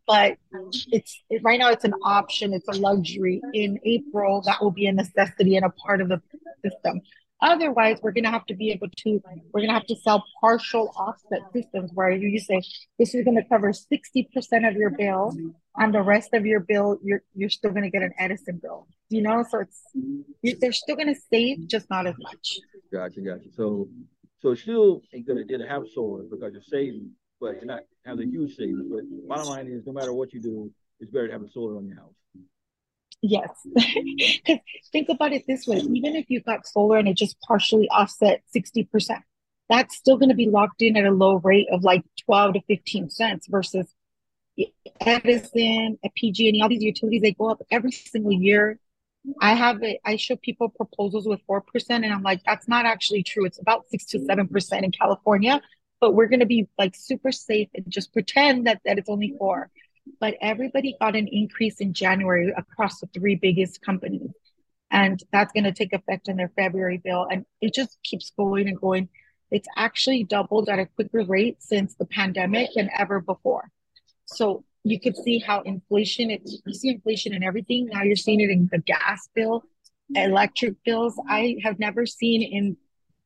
but 0.09 0.39
it's 0.91 1.23
it, 1.29 1.43
right 1.45 1.59
now 1.59 1.71
it's 1.71 1.85
an 1.85 1.95
option 2.03 2.53
it's 2.53 2.67
a 2.69 2.81
luxury 2.81 3.41
in 3.53 3.79
april 3.85 4.41
that 4.41 4.61
will 4.61 4.71
be 4.71 4.87
a 4.87 4.93
necessity 4.93 5.57
and 5.57 5.65
a 5.65 5.71
part 5.71 6.01
of 6.01 6.09
the 6.09 6.21
system 6.65 7.01
otherwise 7.43 7.99
we're 8.03 8.13
going 8.13 8.25
to 8.25 8.31
have 8.31 8.47
to 8.47 8.55
be 8.55 8.71
able 8.71 8.89
to 8.97 9.21
we're 9.53 9.61
going 9.61 9.69
to 9.69 9.75
have 9.75 9.87
to 9.87 9.97
sell 9.97 10.25
partial 10.41 10.93
offset 10.97 11.41
systems 11.53 11.91
where 11.95 12.11
you, 12.11 12.39
say 12.39 12.61
this 12.99 13.15
is 13.15 13.25
going 13.25 13.37
to 13.37 13.45
cover 13.45 13.73
60% 13.73 14.69
of 14.69 14.77
your 14.77 14.91
bill 14.91 15.33
and 15.77 15.95
the 15.95 16.03
rest 16.03 16.31
of 16.35 16.47
your 16.47 16.61
bill 16.61 16.99
you're 17.03 17.23
you're 17.35 17.51
still 17.51 17.71
going 17.71 17.85
to 17.85 17.91
get 17.91 18.03
an 18.03 18.13
edison 18.19 18.59
bill 18.63 18.87
you 19.09 19.23
know 19.23 19.45
so 19.49 19.61
it's 19.61 20.61
they're 20.61 20.73
still 20.73 20.97
going 20.97 21.13
to 21.13 21.21
save 21.31 21.67
just 21.67 21.89
not 21.91 22.07
as 22.07 22.15
much 22.19 22.59
gotcha 22.93 23.21
gotcha 23.21 23.49
so 23.57 23.89
so 24.41 24.55
still 24.55 25.03
ain't 25.13 25.27
gonna 25.27 25.45
did 25.45 25.61
have 25.61 25.83
solar 25.95 26.23
because 26.25 26.53
you're 26.53 26.63
saving 26.63 27.11
but 27.41 27.57
you're 27.57 27.67
not 27.67 27.83
having 28.05 28.29
a 28.29 28.31
huge 28.31 28.57
savings. 28.57 28.87
But 28.91 29.05
bottom 29.29 29.49
line 29.49 29.69
is, 29.69 29.87
no 29.87 29.93
matter 29.93 30.13
what 30.13 30.33
you 30.33 30.41
do, 30.41 30.71
it's 31.01 31.11
better 31.11 31.29
to 31.29 31.33
have 31.33 31.43
a 31.43 31.51
solar 31.51 31.77
on 31.77 31.87
your 31.87 31.97
house. 31.97 32.15
Yes, 33.21 33.51
because 33.75 34.59
think 34.93 35.09
about 35.09 35.33
it 35.33 35.45
this 35.47 35.67
way: 35.67 35.79
even 35.79 36.15
if 36.15 36.27
you 36.31 36.41
got 36.41 36.67
solar 36.67 36.99
and 36.99 37.09
it 37.09 37.17
just 37.17 37.37
partially 37.41 37.89
offset 37.89 38.43
sixty 38.47 38.85
percent, 38.85 39.25
that's 39.69 39.97
still 39.97 40.17
going 40.19 40.29
to 40.29 40.37
be 40.37 40.49
locked 40.49 40.83
in 40.83 40.97
at 40.97 41.05
a 41.05 41.11
low 41.11 41.37
rate 41.37 41.67
of 41.73 41.83
like 41.83 42.05
twelve 42.25 42.55
to 42.55 42.61
fifteen 42.69 43.11
cents 43.11 43.49
versus 43.49 43.93
Edison, 45.01 45.99
PG&E, 46.17 46.61
all 46.63 46.69
these 46.69 46.83
utilities 46.83 47.23
they 47.23 47.33
go 47.33 47.51
up 47.51 47.63
every 47.71 47.93
single 47.93 48.33
year. 48.33 48.79
I 49.41 49.55
have. 49.55 49.83
I 50.05 50.17
show 50.17 50.37
people 50.37 50.69
proposals 50.71 51.27
with 51.29 51.41
four 51.47 51.61
percent, 51.61 52.05
and 52.05 52.13
I'm 52.15 52.23
like, 52.23 52.43
that's 52.47 52.69
not 52.69 52.87
actually 52.87 53.23
true. 53.25 53.45
It's 53.47 53.61
about 53.61 53.89
six 53.91 54.05
to 54.07 54.21
seven 54.21 54.49
percent 54.49 54.85
in 54.85 54.93
California, 54.93 55.61
but 56.01 56.15
we're 56.15 56.29
going 56.29 56.41
to 56.41 56.47
be 56.47 56.69
like 56.79 56.95
super 56.97 57.33
safe 57.33 57.69
and 57.75 57.85
just 57.91 58.13
pretend 58.13 58.67
that 58.67 58.81
that 58.87 58.99
it's 58.99 59.09
only 59.11 59.35
four 59.39 59.71
but 60.21 60.35
everybody 60.41 60.97
got 61.01 61.17
an 61.17 61.29
increase 61.29 61.81
in 61.81 61.93
january 61.93 62.53
across 62.57 63.01
the 63.01 63.07
three 63.09 63.35
biggest 63.35 63.81
companies 63.83 64.31
and 64.91 65.23
that's 65.33 65.53
going 65.53 65.65
to 65.65 65.73
take 65.73 65.93
effect 65.93 66.29
in 66.29 66.37
their 66.37 66.53
february 66.57 67.01
bill 67.03 67.27
and 67.31 67.45
it 67.61 67.75
just 67.75 67.99
keeps 68.03 68.33
going 68.37 68.69
and 68.69 68.81
going 68.81 69.09
it's 69.51 69.69
actually 69.77 70.25
doubled 70.25 70.69
at 70.69 70.79
a 70.79 70.87
quicker 70.87 71.25
rate 71.25 71.63
since 71.63 71.95
the 71.95 72.05
pandemic 72.07 72.69
than 72.75 72.91
ever 72.97 73.21
before 73.21 73.71
so 74.27 74.65
you 74.85 75.01
could 75.01 75.17
see 75.17 75.39
how 75.39 75.61
inflation 75.63 76.31
it's 76.31 76.63
you 76.65 76.75
see 76.75 76.91
inflation 76.91 77.35
in 77.35 77.43
everything 77.43 77.87
now 77.87 78.03
you're 78.03 78.17
seeing 78.17 78.41
it 78.41 78.51
in 78.51 78.69
the 78.73 78.79
gas 78.79 79.29
bill 79.35 79.63
electric 80.15 80.75
bills 80.85 81.21
i 81.29 81.57
have 81.63 81.79
never 81.79 82.07
seen 82.07 82.43
in 82.43 82.77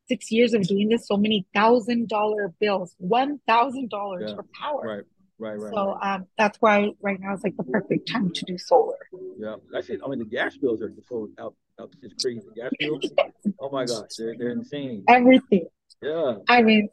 six 0.07 0.31
years 0.31 0.53
of 0.53 0.63
doing 0.67 0.89
this, 0.89 1.07
so 1.07 1.17
many 1.17 1.45
thousand 1.53 2.09
dollar 2.09 2.53
bills, 2.59 2.95
one 2.97 3.39
thousand 3.47 3.83
yeah. 3.83 3.97
dollars 3.97 4.33
for 4.33 4.45
power. 4.59 4.81
Right. 4.83 5.03
Right, 5.43 5.59
right. 5.59 5.73
So 5.73 5.95
right. 5.95 6.15
um, 6.15 6.27
that's 6.37 6.57
why 6.61 6.91
right 7.01 7.19
now 7.19 7.33
is 7.33 7.43
like 7.43 7.57
the 7.57 7.63
perfect 7.63 8.07
time 8.07 8.31
to 8.31 8.45
do 8.45 8.57
solar. 8.57 8.95
Yeah, 9.37 9.55
it. 9.73 9.99
I 10.03 10.07
mean, 10.07 10.19
the 10.19 10.25
gas 10.25 10.55
bills 10.55 10.81
are 10.81 10.87
just 10.87 11.09
so 11.09 11.27
out, 11.37 11.53
out 11.77 11.91
it's 12.01 12.23
crazy. 12.23 12.39
The 12.47 12.61
gas 12.61 12.71
bills, 12.79 13.11
oh 13.59 13.69
my 13.69 13.83
gosh, 13.83 14.07
they're 14.17 14.35
they're 14.37 14.51
insane. 14.51 15.03
Everything. 15.09 15.65
Yeah. 16.01 16.35
I 16.47 16.61
mean, 16.61 16.87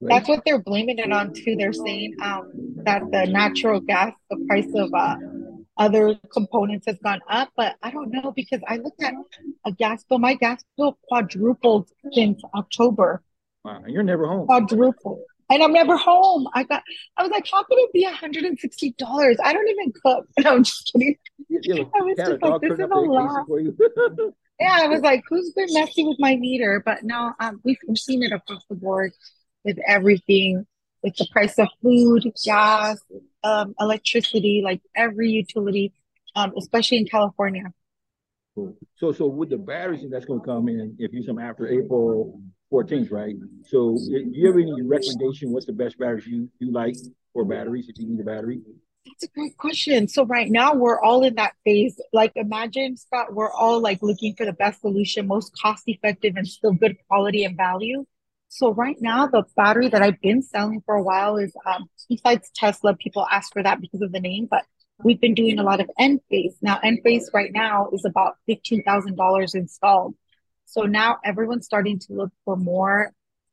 that's 0.00 0.28
what 0.28 0.42
they're 0.44 0.58
blaming 0.58 0.98
it 0.98 1.12
on 1.12 1.32
too. 1.32 1.54
They're 1.54 1.72
saying 1.72 2.16
um, 2.20 2.50
that 2.78 3.08
the 3.12 3.26
natural 3.26 3.78
gas, 3.78 4.14
the 4.30 4.44
price 4.48 4.72
of 4.74 4.92
uh, 4.92 5.16
other 5.76 6.16
components 6.32 6.86
has 6.88 6.98
gone 7.04 7.20
up, 7.30 7.50
but 7.56 7.76
I 7.84 7.92
don't 7.92 8.10
know 8.10 8.32
because 8.34 8.62
I 8.66 8.78
looked 8.78 9.00
at 9.00 9.14
a 9.64 9.70
gas 9.70 10.02
bill. 10.02 10.18
My 10.18 10.34
gas 10.34 10.64
bill 10.76 10.98
quadrupled 11.06 11.88
since 12.12 12.42
October. 12.52 13.22
Wow, 13.64 13.82
and 13.84 13.94
you're 13.94 14.02
never 14.02 14.26
home. 14.26 14.46
Quadrupled. 14.46 15.20
And 15.52 15.62
I'm 15.62 15.74
never 15.74 15.98
home. 15.98 16.48
I 16.54 16.62
got 16.62 16.82
I 17.18 17.22
was 17.22 17.30
like, 17.30 17.46
how 17.50 17.62
could 17.64 17.76
it 17.78 17.92
be 17.92 18.06
$160? 18.06 19.36
I 19.44 19.52
don't 19.52 19.68
even 19.68 19.92
cook. 20.02 20.26
No, 20.42 20.54
I'm 20.54 20.64
just 20.64 20.90
kidding. 20.90 21.16
You 21.50 21.90
I 21.94 22.02
was 22.02 22.16
just 22.16 22.42
like, 22.42 22.60
this 22.62 22.72
is 22.72 22.78
a 22.80 22.86
lot. 22.86 23.46
yeah, 24.60 24.78
I 24.80 24.86
was 24.86 25.02
like, 25.02 25.22
who's 25.28 25.52
been 25.52 25.68
messing 25.72 26.08
with 26.08 26.16
my 26.18 26.36
meter? 26.36 26.82
But 26.82 27.02
no, 27.02 27.32
um, 27.38 27.60
we've, 27.64 27.76
we've 27.86 27.98
seen 27.98 28.22
it 28.22 28.32
across 28.32 28.64
the 28.70 28.76
board 28.76 29.12
with 29.62 29.76
everything, 29.86 30.66
with 31.02 31.16
the 31.16 31.26
price 31.30 31.58
of 31.58 31.68
food, 31.82 32.32
gas, 32.42 32.98
um, 33.44 33.74
electricity, 33.78 34.62
like 34.64 34.80
every 34.96 35.28
utility, 35.28 35.92
um, 36.34 36.54
especially 36.56 36.96
in 36.96 37.06
California. 37.06 37.74
Cool. 38.54 38.74
So, 38.96 39.12
so 39.12 39.26
with 39.26 39.50
the 39.50 39.58
batteries 39.58 40.06
that's 40.10 40.24
going 40.24 40.40
to 40.40 40.46
come 40.46 40.68
in, 40.68 40.96
if 40.98 41.12
you 41.12 41.22
some 41.22 41.38
after 41.38 41.68
April 41.68 42.40
14th, 42.72 43.12
right? 43.12 43.34
So, 43.66 43.96
do 43.96 44.30
you 44.32 44.46
have 44.46 44.56
any 44.56 44.82
recommendation? 44.82 45.52
What's 45.52 45.66
the 45.66 45.72
best 45.72 45.98
batteries 45.98 46.26
you 46.26 46.48
you 46.58 46.72
like 46.72 46.96
for 47.32 47.44
batteries 47.44 47.88
if 47.88 47.98
you 47.98 48.08
need 48.08 48.20
a 48.20 48.24
battery? 48.24 48.60
That's 49.06 49.24
a 49.24 49.28
great 49.28 49.56
question. 49.56 50.06
So 50.08 50.24
right 50.24 50.48
now 50.48 50.74
we're 50.74 51.00
all 51.00 51.24
in 51.24 51.34
that 51.34 51.54
phase. 51.64 52.00
Like 52.12 52.32
imagine 52.36 52.96
Scott, 52.96 53.34
we're 53.34 53.52
all 53.52 53.80
like 53.80 54.00
looking 54.00 54.34
for 54.36 54.46
the 54.46 54.52
best 54.52 54.80
solution, 54.80 55.26
most 55.26 55.52
cost 55.60 55.82
effective 55.86 56.36
and 56.36 56.46
still 56.46 56.72
good 56.72 56.96
quality 57.08 57.44
and 57.44 57.56
value. 57.56 58.04
So 58.48 58.72
right 58.72 58.96
now, 59.00 59.26
the 59.26 59.44
battery 59.56 59.88
that 59.88 60.02
I've 60.02 60.20
been 60.20 60.42
selling 60.42 60.82
for 60.84 60.94
a 60.94 61.02
while 61.02 61.36
is 61.36 61.52
um, 61.66 61.88
besides 62.08 62.50
Tesla. 62.54 62.94
People 62.94 63.26
ask 63.30 63.52
for 63.52 63.62
that 63.62 63.80
because 63.80 64.02
of 64.02 64.12
the 64.12 64.20
name, 64.20 64.46
but 64.48 64.64
we've 65.02 65.20
been 65.20 65.34
doing 65.34 65.58
a 65.58 65.62
lot 65.62 65.80
of 65.80 65.90
Enphase. 65.98 66.54
Now, 66.60 66.78
Enphase 66.84 67.32
right 67.32 67.50
now 67.52 67.88
is 67.92 68.04
about 68.04 68.36
fifteen 68.46 68.82
thousand 68.84 69.16
dollars 69.16 69.54
installed. 69.54 70.14
So 70.72 70.84
now 70.84 71.18
everyone's 71.22 71.66
starting 71.66 71.98
to 71.98 72.14
look 72.14 72.32
for 72.46 72.56
more 72.56 73.12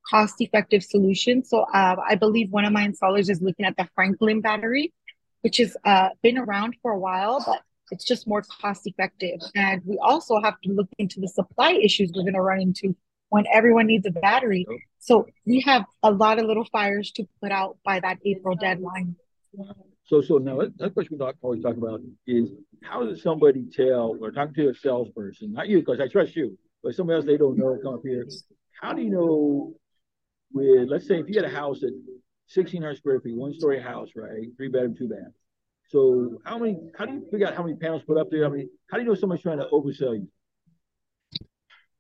cost-effective 0.10 0.82
solutions. 0.82 1.50
So 1.50 1.66
uh, 1.74 1.98
I 2.08 2.16
believe 2.16 2.50
one 2.50 2.64
of 2.64 2.72
my 2.72 2.88
installers 2.88 3.30
is 3.30 3.42
looking 3.42 3.66
at 3.66 3.76
the 3.76 3.90
Franklin 3.94 4.40
battery, 4.40 4.94
which 5.42 5.58
has 5.58 5.76
uh, 5.84 6.10
been 6.24 6.38
around 6.38 6.78
for 6.82 6.94
a 6.94 6.98
while, 6.98 7.44
but 7.46 7.62
it's 7.92 8.06
just 8.06 8.26
more 8.26 8.42
cost-effective. 8.62 9.42
And 9.54 9.82
we 9.86 9.98
also 10.02 10.40
have 10.42 10.62
to 10.62 10.72
look 10.72 10.88
into 10.98 11.20
the 11.20 11.28
supply 11.28 11.72
issues 11.74 12.10
we're 12.16 12.24
going 12.24 12.36
to 12.36 12.42
run 12.42 12.62
into 12.62 12.96
when 13.28 13.44
everyone 13.54 13.88
needs 13.88 14.06
a 14.08 14.12
battery. 14.12 14.66
So 15.00 15.28
we 15.46 15.60
have 15.62 15.84
a 16.02 16.12
lot 16.12 16.40
of 16.40 16.46
little 16.46 16.68
fires 16.72 17.12
to 17.18 17.28
put 17.42 17.52
out 17.52 17.78
by 17.84 18.00
that 18.00 18.20
April 18.24 18.56
deadline. 18.56 19.18
So, 20.06 20.22
so 20.22 20.38
now 20.38 20.62
that 20.78 20.94
question 20.94 21.18
we 21.20 21.32
always 21.42 21.62
talk 21.62 21.76
about 21.76 22.00
is 22.26 22.50
how 22.82 23.06
does 23.06 23.22
somebody 23.22 23.66
tell 23.72 24.16
or 24.22 24.32
talk 24.32 24.56
to 24.56 24.70
a 24.70 24.74
salesperson, 24.74 25.52
not 25.52 25.68
you, 25.68 25.80
because 25.80 26.00
I 26.00 26.08
trust 26.08 26.38
you, 26.38 26.58
but 26.84 26.96
somebody 26.96 27.18
else 27.18 27.26
they 27.26 27.38
don't 27.38 27.58
know 27.58 27.78
come 27.84 27.96
up 27.96 28.02
here. 28.04 28.26
How 28.82 28.94
do 28.94 29.02
you 29.02 29.10
know 29.10 29.74
with, 30.52 30.90
let's 30.90 31.08
say, 31.08 31.20
if 31.20 31.30
you 31.30 31.36
had 31.36 31.46
a 31.46 31.54
house 31.54 31.84
at 31.84 31.92
1,600 32.54 32.98
square 32.98 33.20
feet, 33.22 33.36
one 33.36 33.54
story 33.54 33.80
house, 33.82 34.10
right? 34.16 34.48
Three 34.58 34.70
bedroom, 34.70 34.96
two 34.98 35.08
bath. 35.08 35.32
So 35.90 36.40
how 36.46 36.58
many, 36.58 36.78
how 36.98 37.06
do 37.06 37.14
you 37.14 37.28
figure 37.32 37.48
out 37.48 37.56
how 37.56 37.64
many 37.64 37.76
panels 37.76 38.04
put 38.06 38.18
up 38.18 38.30
there? 38.30 38.44
How 38.44 38.50
many, 38.50 38.68
how 38.92 38.98
do 38.98 39.04
you 39.04 39.10
know 39.10 39.16
someone's 39.16 39.42
trying 39.42 39.60
to 39.60 39.68
oversell 39.72 40.16
you? 40.16 40.28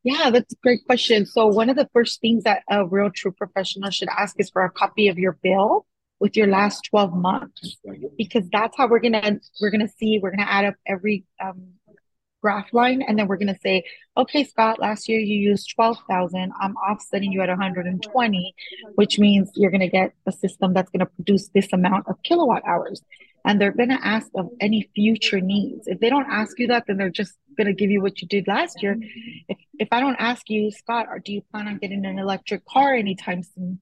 Yeah, 0.03 0.29
that's 0.29 0.53
a 0.53 0.57
great 0.63 0.85
question. 0.85 1.25
So 1.25 1.47
one 1.47 1.69
of 1.69 1.75
the 1.75 1.89
first 1.91 2.21
things 2.21 2.43
that 2.43 2.63
a 2.69 2.85
real 2.85 3.11
true 3.13 3.31
professional 3.31 3.89
should 3.91 4.09
ask 4.09 4.35
is 4.39 4.49
for 4.49 4.63
a 4.63 4.69
copy 4.69 5.09
of 5.09 5.17
your 5.17 5.37
bill 5.43 5.85
with 6.19 6.37
your 6.37 6.47
last 6.47 6.87
12 6.89 7.13
months 7.13 7.77
because 8.17 8.43
that's 8.51 8.75
how 8.77 8.87
we're 8.87 8.99
gonna 8.99 9.39
we're 9.61 9.69
gonna 9.69 9.87
see 9.87 10.19
we're 10.21 10.31
gonna 10.31 10.49
add 10.49 10.65
up 10.65 10.75
every 10.85 11.23
um, 11.41 11.69
graph 12.41 12.73
line 12.73 13.01
and 13.01 13.17
then 13.17 13.27
we're 13.27 13.37
gonna 13.37 13.57
say 13.61 13.83
okay 14.15 14.43
Scott 14.43 14.79
last 14.79 15.09
year 15.09 15.19
you 15.19 15.37
used 15.37 15.73
12,000 15.75 16.51
I'm 16.61 16.75
offsetting 16.77 17.31
you 17.31 17.41
at 17.41 17.49
120 17.49 18.55
which 18.95 19.19
means 19.19 19.51
you're 19.55 19.71
gonna 19.71 19.89
get 19.89 20.13
a 20.25 20.31
system 20.31 20.73
that's 20.73 20.89
gonna 20.89 21.05
produce 21.05 21.49
this 21.49 21.71
amount 21.73 22.07
of 22.07 22.21
kilowatt 22.23 22.63
hours. 22.65 23.01
And 23.45 23.59
they're 23.59 23.71
gonna 23.71 23.99
ask 24.03 24.29
of 24.35 24.49
any 24.59 24.89
future 24.95 25.39
needs. 25.39 25.87
If 25.87 25.99
they 25.99 26.09
don't 26.09 26.29
ask 26.29 26.59
you 26.59 26.67
that 26.67 26.85
then 26.87 26.97
they're 26.97 27.09
just 27.09 27.33
gonna 27.57 27.73
give 27.73 27.91
you 27.91 28.01
what 28.01 28.21
you 28.21 28.27
did 28.27 28.47
last 28.47 28.81
year. 28.81 28.97
If, 29.47 29.57
if 29.77 29.87
I 29.91 29.99
don't 29.99 30.17
ask 30.17 30.49
you 30.49 30.71
Scott 30.71 31.07
or 31.09 31.19
do 31.19 31.33
you 31.33 31.41
plan 31.51 31.67
on 31.67 31.77
getting 31.77 32.05
an 32.05 32.19
electric 32.19 32.65
car 32.65 32.93
anytime 32.93 33.43
soon? 33.43 33.81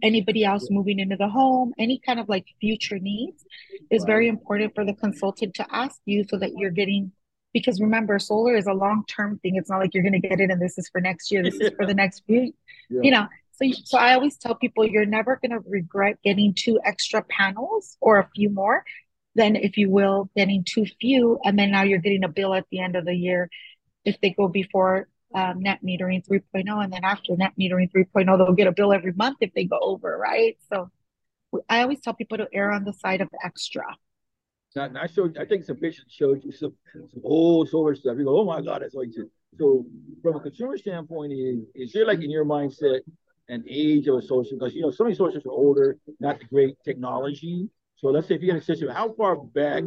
Anybody 0.00 0.44
else 0.44 0.68
moving 0.70 1.00
into 1.00 1.16
the 1.16 1.28
home, 1.28 1.74
any 1.76 1.98
kind 1.98 2.20
of 2.20 2.28
like 2.28 2.46
future 2.60 3.00
needs 3.00 3.44
is 3.90 4.04
very 4.04 4.28
important 4.28 4.72
for 4.76 4.84
the 4.84 4.94
consultant 4.94 5.54
to 5.54 5.66
ask 5.74 6.00
you 6.04 6.24
so 6.28 6.38
that 6.38 6.52
you're 6.56 6.70
getting 6.70 7.10
because 7.52 7.80
remember 7.80 8.18
solar 8.18 8.56
is 8.56 8.66
a 8.66 8.72
long-term 8.72 9.38
thing. 9.38 9.56
It's 9.56 9.70
not 9.70 9.78
like 9.78 9.94
you're 9.94 10.02
going 10.02 10.20
to 10.20 10.28
get 10.28 10.40
it 10.40 10.50
and 10.50 10.60
this 10.60 10.78
is 10.78 10.88
for 10.88 11.00
next 11.00 11.30
year 11.30 11.42
this 11.42 11.54
is 11.54 11.70
for 11.76 11.86
the 11.86 11.94
next 11.94 12.24
few 12.26 12.52
yeah. 12.90 13.00
you 13.02 13.10
know? 13.10 13.26
So 13.52 13.64
so 13.84 13.98
i 13.98 14.14
always 14.14 14.36
tell 14.36 14.54
people 14.54 14.86
you're 14.86 15.04
never 15.04 15.36
going 15.36 15.50
to 15.50 15.68
regret 15.68 16.18
getting 16.22 16.54
two 16.54 16.78
extra 16.84 17.22
panels 17.22 17.96
or 18.00 18.18
a 18.18 18.28
few 18.34 18.50
more 18.50 18.84
than 19.34 19.56
if 19.56 19.76
you 19.76 19.90
will 19.90 20.30
getting 20.36 20.64
too 20.64 20.86
few 21.00 21.40
and 21.44 21.58
then 21.58 21.72
now 21.72 21.82
you're 21.82 21.98
getting 21.98 22.22
a 22.24 22.28
bill 22.28 22.54
at 22.54 22.66
the 22.70 22.80
end 22.80 22.94
of 22.94 23.04
the 23.04 23.14
year 23.14 23.50
if 24.04 24.20
they 24.20 24.30
go 24.30 24.46
before 24.46 25.08
um, 25.34 25.60
net 25.60 25.80
metering 25.84 26.24
3.0 26.26 26.84
and 26.84 26.92
then 26.92 27.04
after 27.04 27.36
net 27.36 27.52
metering 27.60 27.90
3.0 27.90 28.38
they'll 28.38 28.52
get 28.52 28.68
a 28.68 28.72
bill 28.72 28.92
every 28.92 29.12
month 29.12 29.38
if 29.40 29.52
they 29.54 29.64
go 29.64 29.78
over 29.80 30.16
right? 30.16 30.56
So 30.72 30.90
i 31.68 31.82
always 31.82 32.00
tell 32.00 32.14
people 32.14 32.38
to 32.38 32.46
err 32.52 32.70
on 32.70 32.84
the 32.84 32.92
side 32.92 33.20
of 33.20 33.28
extra 33.42 33.84
I 34.76 35.06
showed, 35.06 35.38
I 35.38 35.44
think 35.44 35.64
some 35.64 35.76
pictures 35.76 36.04
showed 36.08 36.44
you 36.44 36.52
some, 36.52 36.74
some 36.92 37.22
old 37.24 37.68
solar 37.70 37.94
stuff. 37.94 38.16
You 38.18 38.24
go, 38.24 38.40
oh 38.40 38.44
my 38.44 38.60
God, 38.60 38.82
that's 38.82 38.94
all 38.94 39.04
you 39.04 39.12
do. 39.12 39.30
So, 39.58 39.86
from 40.22 40.36
a 40.36 40.40
consumer 40.40 40.76
standpoint, 40.76 41.32
is 41.32 41.64
is 41.74 41.92
there 41.92 42.06
like 42.06 42.20
in 42.20 42.30
your 42.30 42.44
mindset 42.44 43.00
an 43.48 43.64
age 43.68 44.06
of 44.06 44.16
a 44.16 44.22
solar? 44.22 44.44
Because 44.50 44.74
you 44.74 44.82
know, 44.82 44.90
some 44.90 45.06
of 45.06 45.10
these 45.10 45.18
systems 45.18 45.46
are 45.46 45.50
older, 45.50 45.96
not 46.20 46.38
the 46.38 46.44
great 46.44 46.76
technology. 46.84 47.68
So, 47.96 48.08
let's 48.08 48.28
say 48.28 48.34
if 48.34 48.42
you 48.42 48.52
had 48.52 48.60
a 48.60 48.64
system, 48.64 48.90
how 48.90 49.14
far 49.14 49.36
back 49.36 49.84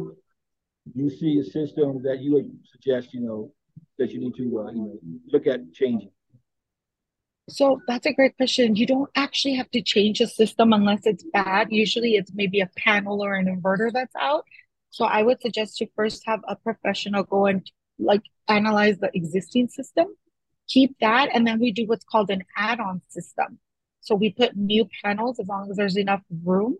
you 0.94 1.10
see 1.10 1.38
a 1.38 1.44
system 1.44 2.02
that 2.02 2.20
you 2.20 2.34
would 2.34 2.50
suggest, 2.70 3.14
you 3.14 3.20
know, 3.20 3.52
that 3.98 4.10
you 4.10 4.18
need 4.18 4.34
to 4.36 4.60
uh, 4.60 4.72
you 4.72 4.82
know 4.82 4.98
look 5.32 5.46
at 5.46 5.72
changing? 5.72 6.10
So 7.48 7.80
that's 7.88 8.06
a 8.06 8.12
great 8.12 8.36
question. 8.36 8.76
You 8.76 8.86
don't 8.86 9.10
actually 9.16 9.54
have 9.54 9.70
to 9.72 9.82
change 9.82 10.20
a 10.20 10.26
system 10.26 10.72
unless 10.72 11.00
it's 11.04 11.24
bad. 11.32 11.68
Usually 11.70 12.14
it's 12.14 12.32
maybe 12.34 12.60
a 12.60 12.70
panel 12.76 13.22
or 13.22 13.34
an 13.34 13.46
inverter 13.46 13.92
that's 13.92 14.14
out. 14.18 14.44
So 14.92 15.06
I 15.06 15.22
would 15.22 15.40
suggest 15.40 15.80
you 15.80 15.88
first 15.96 16.22
have 16.26 16.40
a 16.46 16.54
professional 16.54 17.24
go 17.24 17.46
and 17.46 17.68
like 17.98 18.22
analyze 18.46 18.98
the 18.98 19.10
existing 19.14 19.68
system, 19.68 20.06
keep 20.68 20.94
that, 21.00 21.30
and 21.32 21.46
then 21.46 21.58
we 21.58 21.72
do 21.72 21.86
what's 21.86 22.04
called 22.04 22.30
an 22.30 22.44
add-on 22.56 23.00
system. 23.08 23.58
So 24.02 24.14
we 24.14 24.30
put 24.30 24.54
new 24.54 24.86
panels 25.02 25.40
as 25.40 25.48
long 25.48 25.70
as 25.70 25.76
there's 25.78 25.96
enough 25.96 26.22
room. 26.44 26.76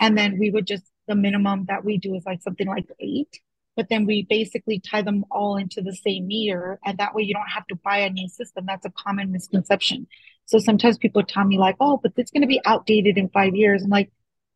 And 0.00 0.16
then 0.16 0.38
we 0.38 0.50
would 0.50 0.66
just 0.66 0.84
the 1.06 1.14
minimum 1.14 1.66
that 1.68 1.84
we 1.84 1.98
do 1.98 2.14
is 2.14 2.24
like 2.24 2.40
something 2.40 2.66
like 2.66 2.86
eight 3.00 3.40
but 3.76 3.88
then 3.88 4.04
we 4.04 4.26
basically 4.28 4.78
tie 4.78 5.02
them 5.02 5.24
all 5.30 5.56
into 5.56 5.80
the 5.82 5.94
same 5.94 6.26
meter 6.26 6.78
and 6.84 6.98
that 6.98 7.14
way 7.14 7.22
you 7.22 7.34
don't 7.34 7.48
have 7.48 7.66
to 7.66 7.74
buy 7.76 7.98
a 7.98 8.10
new 8.10 8.28
system 8.28 8.64
that's 8.66 8.86
a 8.86 8.90
common 8.90 9.32
misconception 9.32 10.06
so 10.46 10.58
sometimes 10.58 10.98
people 10.98 11.22
tell 11.24 11.44
me 11.44 11.58
like 11.58 11.76
oh 11.80 11.98
but 12.02 12.12
it's 12.16 12.30
going 12.30 12.42
to 12.42 12.46
be 12.46 12.60
outdated 12.64 13.18
in 13.18 13.28
five 13.30 13.54
years 13.56 13.82
i'm 13.82 13.90
like 13.90 14.10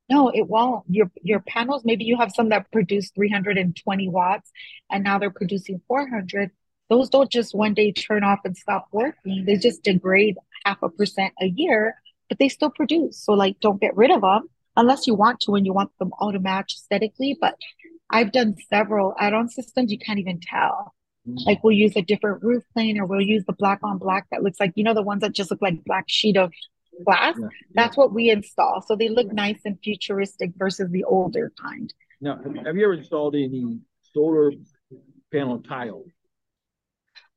no 0.08 0.28
it 0.28 0.46
won't 0.48 0.84
your 0.88 1.10
your 1.22 1.40
panels 1.40 1.84
maybe 1.84 2.04
you 2.04 2.16
have 2.16 2.32
some 2.34 2.48
that 2.48 2.70
produce 2.72 3.10
320 3.10 4.08
watts 4.08 4.50
and 4.90 5.04
now 5.04 5.18
they're 5.18 5.30
producing 5.30 5.80
400 5.88 6.50
those 6.90 7.08
don't 7.08 7.30
just 7.30 7.54
one 7.54 7.74
day 7.74 7.92
turn 7.92 8.22
off 8.24 8.40
and 8.44 8.56
stop 8.56 8.86
working 8.92 9.44
they 9.44 9.56
just 9.56 9.82
degrade 9.82 10.36
half 10.64 10.82
a 10.82 10.88
percent 10.88 11.32
a 11.40 11.46
year 11.46 11.94
but 12.28 12.38
they 12.38 12.48
still 12.48 12.70
produce 12.70 13.18
so 13.18 13.32
like 13.32 13.58
don't 13.60 13.80
get 13.80 13.96
rid 13.96 14.10
of 14.10 14.20
them 14.22 14.48
unless 14.76 15.06
you 15.06 15.14
want 15.14 15.40
to 15.40 15.54
and 15.54 15.66
you 15.66 15.72
want 15.72 15.90
them 15.98 16.12
all 16.18 16.32
to 16.32 16.38
match 16.38 16.74
aesthetically 16.74 17.36
but 17.40 17.56
I've 18.10 18.32
done 18.32 18.56
several 18.70 19.14
add-on 19.18 19.48
systems. 19.48 19.90
You 19.90 19.98
can't 19.98 20.18
even 20.18 20.40
tell. 20.40 20.94
Mm-hmm. 21.28 21.48
Like 21.48 21.64
we'll 21.64 21.76
use 21.76 21.96
a 21.96 22.02
different 22.02 22.42
roof 22.42 22.62
plane, 22.72 22.98
or 22.98 23.06
we'll 23.06 23.20
use 23.20 23.44
the 23.46 23.52
black 23.52 23.80
on 23.82 23.98
black 23.98 24.26
that 24.30 24.42
looks 24.42 24.60
like 24.60 24.72
you 24.76 24.84
know 24.84 24.94
the 24.94 25.02
ones 25.02 25.22
that 25.22 25.32
just 25.32 25.50
look 25.50 25.62
like 25.62 25.82
black 25.84 26.04
sheet 26.06 26.36
of 26.36 26.52
glass. 27.04 27.36
Yeah, 27.40 27.48
That's 27.74 27.96
what 27.96 28.12
we 28.12 28.30
install. 28.30 28.82
So 28.82 28.96
they 28.96 29.08
look 29.08 29.32
nice 29.32 29.60
and 29.64 29.78
futuristic 29.82 30.52
versus 30.56 30.90
the 30.90 31.04
older 31.04 31.52
kind. 31.60 31.92
Now, 32.20 32.40
have 32.64 32.76
you 32.76 32.84
ever 32.84 32.94
installed 32.94 33.34
any 33.34 33.80
solar 34.12 34.52
panel 35.32 35.60
tile? 35.60 36.04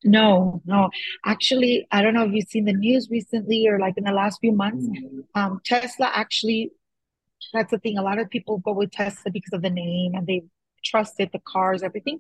No, 0.03 0.61
no. 0.65 0.89
Actually, 1.25 1.87
I 1.91 2.01
don't 2.01 2.13
know 2.13 2.25
if 2.25 2.31
you've 2.31 2.47
seen 2.47 2.65
the 2.65 2.73
news 2.73 3.09
recently 3.09 3.67
or 3.67 3.79
like 3.79 3.97
in 3.97 4.03
the 4.03 4.11
last 4.11 4.39
few 4.39 4.51
months. 4.51 4.87
Mm-hmm. 4.87 5.19
Um, 5.35 5.59
Tesla 5.65 6.11
actually, 6.13 6.71
that's 7.53 7.71
the 7.71 7.79
thing. 7.79 7.97
A 7.97 8.03
lot 8.03 8.19
of 8.19 8.29
people 8.29 8.59
go 8.59 8.73
with 8.73 8.91
Tesla 8.91 9.31
because 9.31 9.53
of 9.53 9.63
the 9.63 9.69
name 9.69 10.13
and 10.13 10.27
they 10.27 10.43
trusted 10.85 11.29
the 11.33 11.41
cars, 11.47 11.81
everything. 11.81 12.19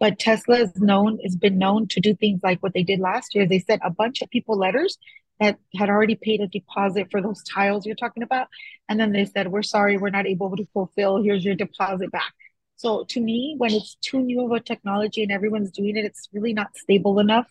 But 0.00 0.18
Tesla 0.18 0.58
is 0.58 0.76
known, 0.76 1.20
has 1.22 1.36
been 1.36 1.58
known 1.58 1.86
to 1.88 2.00
do 2.00 2.14
things 2.14 2.40
like 2.42 2.60
what 2.60 2.74
they 2.74 2.82
did 2.82 2.98
last 2.98 3.34
year. 3.34 3.46
They 3.46 3.60
sent 3.60 3.82
a 3.84 3.90
bunch 3.90 4.20
of 4.20 4.30
people 4.30 4.58
letters 4.58 4.98
that 5.40 5.58
had 5.76 5.88
already 5.88 6.14
paid 6.14 6.40
a 6.40 6.46
deposit 6.46 7.08
for 7.10 7.20
those 7.20 7.42
tiles 7.42 7.86
you're 7.86 7.96
talking 7.96 8.22
about. 8.22 8.48
And 8.88 8.98
then 8.98 9.12
they 9.12 9.24
said, 9.24 9.48
We're 9.48 9.62
sorry, 9.62 9.96
we're 9.96 10.10
not 10.10 10.26
able 10.26 10.56
to 10.56 10.66
fulfill. 10.72 11.22
Here's 11.22 11.44
your 11.44 11.54
deposit 11.54 12.10
back. 12.12 12.32
So 12.76 13.04
to 13.10 13.20
me, 13.20 13.54
when 13.58 13.72
it's 13.72 13.96
too 13.96 14.20
new 14.20 14.44
of 14.44 14.52
a 14.52 14.60
technology 14.60 15.22
and 15.22 15.32
everyone's 15.32 15.70
doing 15.70 15.96
it, 15.96 16.04
it's 16.04 16.28
really 16.32 16.52
not 16.52 16.76
stable 16.76 17.18
enough 17.18 17.46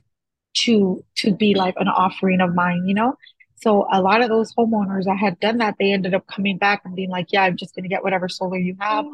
to 0.64 1.04
to 1.18 1.34
be 1.34 1.56
like 1.56 1.76
an 1.78 1.88
offering 1.88 2.42
of 2.42 2.54
mine, 2.54 2.88
you 2.88 2.94
know? 2.94 3.16
So 3.56 3.86
a 3.92 4.02
lot 4.02 4.22
of 4.22 4.30
those 4.30 4.54
homeowners 4.56 5.06
that 5.06 5.18
had 5.18 5.40
done 5.40 5.60
that, 5.60 5.76
they 5.80 5.92
ended 5.94 6.16
up 6.16 6.26
coming 6.26 6.58
back 6.58 6.82
and 6.84 6.96
being 6.96 7.12
like, 7.12 7.28
yeah, 7.32 7.44
I'm 7.44 7.58
just 7.58 7.76
going 7.76 7.84
to 7.84 7.90
get 7.90 8.04
whatever 8.04 8.28
solar 8.28 8.58
you 8.58 8.76
have 8.80 9.06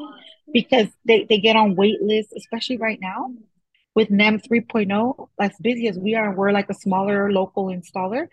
because 0.53 0.87
they, 1.05 1.25
they 1.25 1.37
get 1.37 1.57
on 1.57 1.75
wait 1.75 2.01
lists, 2.01 2.31
especially 2.33 2.77
right 2.77 2.99
now 3.01 3.29
with 3.97 4.11
NEM 4.11 4.39
3.0, 4.41 5.27
as 5.41 5.53
busy 5.59 5.87
as 5.87 5.97
we 5.97 6.13
are, 6.13 6.31
we're 6.31 6.51
like 6.51 6.69
a 6.69 6.75
smaller 6.75 7.31
local 7.31 7.65
installer. 7.65 8.27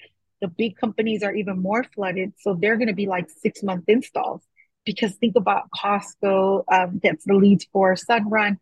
The 0.44 0.48
big 0.48 0.76
companies 0.76 1.22
are 1.22 1.34
even 1.34 1.62
more 1.62 1.84
flooded. 1.84 2.34
So 2.36 2.52
they're 2.52 2.76
going 2.76 2.88
to 2.88 2.94
be 2.94 3.06
like 3.06 3.30
six 3.30 3.62
month 3.62 3.84
installs 3.88 4.42
because 4.84 5.14
think 5.14 5.36
about 5.36 5.70
Costco 5.70 6.64
um, 6.70 6.98
gets 6.98 7.24
the 7.24 7.32
leads 7.32 7.66
for 7.72 7.94
Sunrun, 7.94 8.58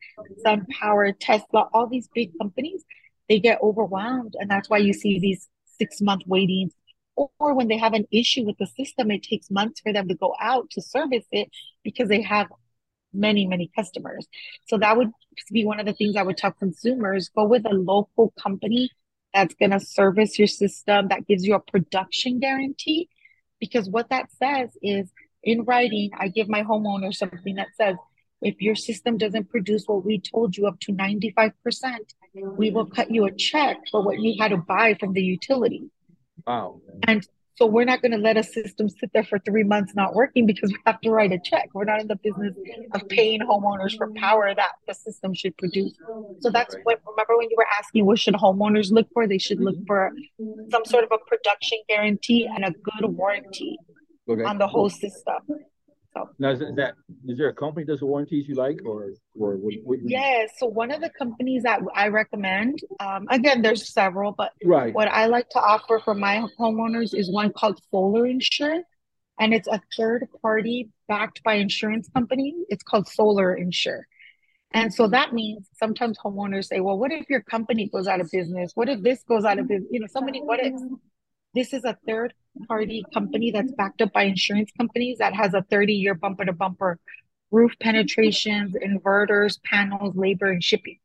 SunPower, 0.47 1.13
Tesla, 1.19 1.69
all 1.75 1.89
these 1.89 2.09
big 2.15 2.31
companies, 2.41 2.85
they 3.29 3.41
get 3.41 3.59
overwhelmed. 3.61 4.37
And 4.39 4.49
that's 4.49 4.71
why 4.71 4.79
you 4.79 4.93
see 4.93 5.19
these 5.19 5.49
six 5.77 6.01
month 6.01 6.23
waitings 6.25 6.71
or 7.17 7.53
when 7.53 7.67
they 7.67 7.79
have 7.79 7.95
an 7.95 8.07
issue 8.13 8.45
with 8.45 8.59
the 8.59 8.67
system, 8.67 9.11
it 9.11 9.25
takes 9.25 9.51
months 9.51 9.81
for 9.81 9.93
them 9.93 10.07
to 10.07 10.15
go 10.15 10.37
out 10.41 10.71
to 10.71 10.81
service 10.81 11.27
it 11.33 11.51
because 11.83 12.09
they 12.09 12.23
have 12.23 12.47
many, 13.13 13.45
many 13.45 13.73
customers. 13.75 14.25
So 14.69 14.79
that 14.79 14.97
would 14.97 15.11
be 15.51 15.65
one 15.65 15.81
of 15.81 15.87
the 15.87 15.95
things 15.95 16.15
I 16.15 16.23
would 16.23 16.37
tell 16.37 16.53
consumers 16.53 17.29
go 17.35 17.45
with 17.45 17.67
a 17.67 17.75
local 17.75 18.33
company 18.41 18.89
that's 19.35 19.55
going 19.55 19.71
to 19.71 19.81
service 19.81 20.39
your 20.39 20.49
system, 20.49 21.09
that 21.09 21.27
gives 21.27 21.45
you 21.45 21.55
a 21.55 21.61
production 21.61 22.39
guarantee. 22.39 23.09
Because 23.61 23.89
what 23.89 24.11
that 24.11 24.31
says 24.33 24.71
is 24.83 25.11
in 25.43 25.65
writing, 25.65 26.11
I 26.19 26.29
give 26.29 26.49
my 26.49 26.63
homeowner 26.63 27.15
something 27.15 27.55
that 27.57 27.69
says, 27.77 27.97
if 28.41 28.61
your 28.61 28.75
system 28.75 29.19
doesn't 29.19 29.51
produce 29.51 29.85
what 29.87 30.05
we 30.05 30.21
told 30.21 30.57
you 30.57 30.67
up 30.67 30.81
to 30.81 30.93
95%, 30.93 31.53
we 32.35 32.71
will 32.71 32.87
cut 32.87 33.11
you 33.11 33.25
a 33.25 33.33
check 33.33 33.77
for 33.91 34.05
what 34.05 34.19
you 34.19 34.35
had 34.41 34.49
to 34.49 34.57
buy 34.57 34.95
from 34.99 35.13
the 35.13 35.23
utility. 35.23 35.91
Wow. 36.47 36.81
And 37.07 37.27
So 37.55 37.67
we're 37.67 37.85
not 37.85 38.01
going 38.01 38.13
to 38.13 38.19
let 38.19 38.37
a 38.37 38.43
system 38.43 38.89
sit 38.89 39.11
there 39.13 39.25
for 39.25 39.39
three 39.39 39.63
months 39.63 39.95
not 39.95 40.15
working 40.15 40.47
because 40.47 40.71
we 40.71 40.79
have 40.87 41.01
to 41.03 41.11
write 41.11 41.33
a 41.33 41.39
check. 41.39 41.69
We're 41.75 41.85
not 41.85 42.01
in 42.01 42.09
the 42.09 42.17
business 42.17 42.55
of 42.95 43.07
paying 43.09 43.41
homeowners 43.41 43.97
for 43.97 44.11
power 44.17 44.55
that 44.55 44.73
the 44.89 44.95
system 44.95 45.35
should 45.35 45.57
produce. 45.59 45.93
So 46.41 46.51
that's 46.51 46.75
what, 46.85 47.01
remember 47.07 47.37
when 47.37 47.51
you 47.51 47.57
were 47.59 47.67
asking 47.79 48.07
what 48.07 48.19
should 48.19 48.35
homeowners 48.35 48.91
look 48.91 49.07
for? 49.13 49.29
They 49.29 49.39
should 49.39 49.61
look 49.61 49.77
for 49.87 50.13
some 50.71 50.85
sort 50.87 51.05
of 51.05 51.11
a 51.13 51.19
production 51.27 51.79
guarantee 51.89 52.49
and 52.53 52.65
a 52.65 52.71
good 52.71 53.11
warranty 53.11 53.79
okay. 54.29 54.45
on 54.45 54.59
the 54.59 54.67
whole 54.67 54.89
system. 54.89 55.37
So 56.15 56.29
now 56.39 56.51
is 56.51 56.59
that 56.59 56.95
is 57.27 57.39
there 57.39 57.49
a 57.49 57.55
company 57.55 57.85
that 57.87 57.93
does 57.93 58.03
warranties 58.03 58.47
you 58.47 58.55
like 58.55 58.81
or 58.85 59.13
or 59.39 59.57
what, 59.57 59.75
what 59.85 59.99
yeah, 60.05 60.47
so 60.59 60.67
one 60.67 60.91
of 60.91 61.01
the 61.01 61.11
companies 61.11 61.63
that 61.63 61.81
I 61.95 62.09
recommend, 62.09 62.81
um, 63.01 63.27
again, 63.31 63.63
there's 63.63 63.93
several, 63.93 64.33
but 64.33 64.53
right. 64.65 64.95
what 64.95 65.09
I 65.09 65.27
like 65.27 65.49
to 65.51 65.59
offer 65.59 66.01
for 66.05 66.15
my 66.15 66.45
homeowners 66.59 67.15
is 67.15 67.33
one 67.33 67.53
called 67.53 67.81
Solar 67.91 68.27
Insurance, 68.27 68.87
and 69.41 69.55
it's 69.55 69.69
a 69.69 69.81
third 69.97 70.29
party 70.43 70.91
backed 71.09 71.43
by 71.45 71.55
insurance 71.55 72.09
company. 72.15 72.55
It's 72.69 72.83
called 72.83 73.09
Solar 73.09 73.55
Insure. 73.55 74.07
And 74.75 74.93
so 74.93 75.07
that 75.09 75.33
means 75.33 75.69
sometimes 75.75 76.19
homeowners 76.19 76.65
say, 76.65 76.81
well, 76.81 76.99
what 76.99 77.13
if 77.13 77.29
your 77.29 77.43
company 77.43 77.89
goes 77.93 78.07
out 78.07 78.21
of 78.21 78.31
business? 78.31 78.73
What 78.75 78.89
if 78.89 79.03
this 79.03 79.23
goes 79.23 79.45
out 79.45 79.59
of 79.59 79.69
business? 79.69 79.89
You 79.91 80.01
know, 80.01 80.07
so 80.11 80.21
many 80.21 80.41
what 80.41 80.65
ifs. 80.65 80.83
This 81.55 81.73
is 81.73 81.85
a 81.85 81.97
third 82.07 82.35
party 82.69 83.05
company 83.13 83.51
that's 83.51 83.73
backed 83.73 84.03
up 84.03 84.13
by 84.13 84.25
insurance 84.25 84.71
companies 84.77 85.19
that 85.19 85.35
has 85.35 85.55
a 85.55 85.63
30 85.71 85.95
year 85.95 86.15
bumper 86.15 86.45
to 86.45 86.53
bumper 86.53 86.99
roof 87.51 87.73
penetrations, 87.81 88.75
inverters, 88.75 89.63
panels, 89.63 90.17
labor, 90.17 90.47
and 90.47 90.65
shipping. 90.65 90.99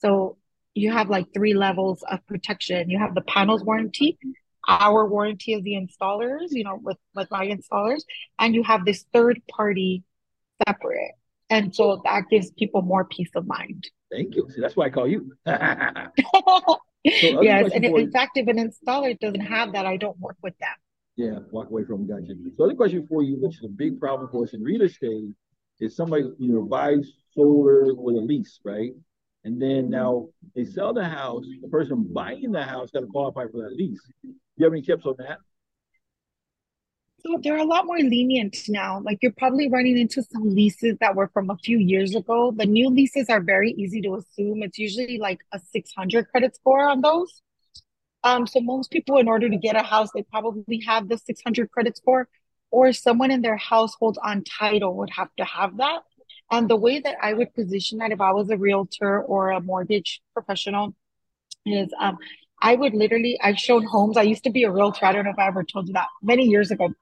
So 0.00 0.36
you 0.74 0.92
have 0.92 1.08
like 1.08 1.32
three 1.32 1.54
levels 1.54 2.04
of 2.08 2.24
protection. 2.26 2.90
You 2.90 2.98
have 2.98 3.14
the 3.14 3.22
panels 3.22 3.64
warranty, 3.64 4.18
our 4.68 5.06
warranty 5.06 5.54
of 5.54 5.64
the 5.64 5.72
installers, 5.72 6.48
you 6.50 6.64
know, 6.64 6.78
with, 6.82 6.98
with 7.14 7.30
my 7.30 7.46
installers, 7.46 8.02
and 8.38 8.54
you 8.54 8.62
have 8.62 8.84
this 8.84 9.06
third 9.12 9.40
party 9.50 10.04
separate. 10.66 11.12
And 11.50 11.74
so 11.74 12.02
that 12.04 12.24
gives 12.30 12.50
people 12.52 12.82
more 12.82 13.06
peace 13.06 13.30
of 13.34 13.46
mind. 13.46 13.88
Thank 14.12 14.34
you. 14.34 14.48
See, 14.54 14.60
that's 14.60 14.76
why 14.76 14.86
I 14.86 14.90
call 14.90 15.08
you. 15.08 15.32
So 17.20 17.42
yes, 17.42 17.70
and 17.74 17.84
if, 17.84 17.94
in 17.94 18.10
fact, 18.10 18.36
if 18.36 18.48
an 18.48 18.56
installer 18.56 19.18
doesn't 19.18 19.40
have 19.40 19.72
that, 19.72 19.86
I 19.86 19.96
don't 19.96 20.18
work 20.18 20.36
with 20.42 20.56
them. 20.58 20.74
Yeah, 21.16 21.38
walk 21.50 21.70
away 21.70 21.84
from. 21.84 22.06
Gotcha. 22.06 22.34
So, 22.56 22.64
other 22.64 22.74
question 22.74 23.06
for 23.08 23.22
you, 23.22 23.36
which 23.40 23.56
is 23.58 23.64
a 23.64 23.68
big 23.68 23.98
problem 23.98 24.28
for 24.30 24.44
us 24.44 24.54
in 24.54 24.62
real 24.62 24.82
estate, 24.82 25.24
is 25.80 25.96
somebody 25.96 26.24
you 26.38 26.52
know 26.52 26.62
buys 26.62 27.12
solar 27.32 27.94
with 27.94 28.16
a 28.16 28.20
lease, 28.20 28.60
right? 28.64 28.92
And 29.44 29.60
then 29.60 29.90
now 29.90 30.28
they 30.54 30.64
sell 30.64 30.92
the 30.92 31.04
house. 31.04 31.44
The 31.62 31.68
person 31.68 32.06
buying 32.12 32.52
the 32.52 32.62
house 32.62 32.90
got 32.90 33.00
to 33.00 33.06
qualify 33.06 33.46
for 33.50 33.62
that 33.62 33.74
lease. 33.74 34.00
Do 34.22 34.34
you 34.56 34.64
have 34.64 34.72
any 34.72 34.82
tips 34.82 35.06
on 35.06 35.14
that? 35.18 35.38
So 37.20 37.38
they're 37.42 37.56
a 37.56 37.64
lot 37.64 37.86
more 37.86 37.98
lenient 37.98 38.56
now. 38.68 39.00
Like 39.00 39.18
you're 39.22 39.32
probably 39.32 39.68
running 39.68 39.98
into 39.98 40.22
some 40.22 40.54
leases 40.54 40.96
that 41.00 41.16
were 41.16 41.28
from 41.28 41.50
a 41.50 41.56
few 41.56 41.78
years 41.78 42.14
ago. 42.14 42.52
The 42.56 42.64
new 42.64 42.88
leases 42.88 43.28
are 43.28 43.40
very 43.40 43.72
easy 43.72 44.00
to 44.02 44.14
assume. 44.14 44.62
It's 44.62 44.78
usually 44.78 45.18
like 45.18 45.40
a 45.52 45.58
600 45.58 46.28
credit 46.30 46.54
score 46.54 46.88
on 46.88 47.00
those. 47.00 47.42
Um, 48.22 48.46
so 48.46 48.60
most 48.60 48.90
people, 48.90 49.18
in 49.18 49.28
order 49.28 49.48
to 49.48 49.56
get 49.56 49.76
a 49.76 49.82
house, 49.82 50.10
they 50.14 50.22
probably 50.22 50.82
have 50.86 51.08
the 51.08 51.18
600 51.18 51.70
credit 51.70 51.96
score, 51.96 52.28
or 52.70 52.92
someone 52.92 53.30
in 53.30 53.42
their 53.42 53.56
household 53.56 54.18
on 54.22 54.44
title 54.44 54.96
would 54.96 55.10
have 55.10 55.34
to 55.38 55.44
have 55.44 55.76
that. 55.78 56.02
And 56.50 56.68
the 56.68 56.76
way 56.76 57.00
that 57.00 57.16
I 57.22 57.34
would 57.34 57.54
position 57.54 57.98
that 57.98 58.12
if 58.12 58.20
I 58.20 58.32
was 58.32 58.50
a 58.50 58.56
realtor 58.56 59.20
or 59.22 59.50
a 59.50 59.60
mortgage 59.60 60.20
professional 60.34 60.94
is 61.66 61.92
um, 62.00 62.18
I 62.60 62.74
would 62.74 62.94
literally, 62.94 63.38
I've 63.42 63.58
shown 63.58 63.84
homes. 63.84 64.16
I 64.16 64.22
used 64.22 64.44
to 64.44 64.50
be 64.50 64.64
a 64.64 64.70
realtor. 64.70 65.04
I 65.04 65.12
don't 65.12 65.24
know 65.24 65.30
if 65.30 65.38
I 65.38 65.46
ever 65.46 65.62
told 65.62 65.88
you 65.88 65.94
that 65.94 66.08
many 66.22 66.44
years 66.44 66.70
ago. 66.70 66.92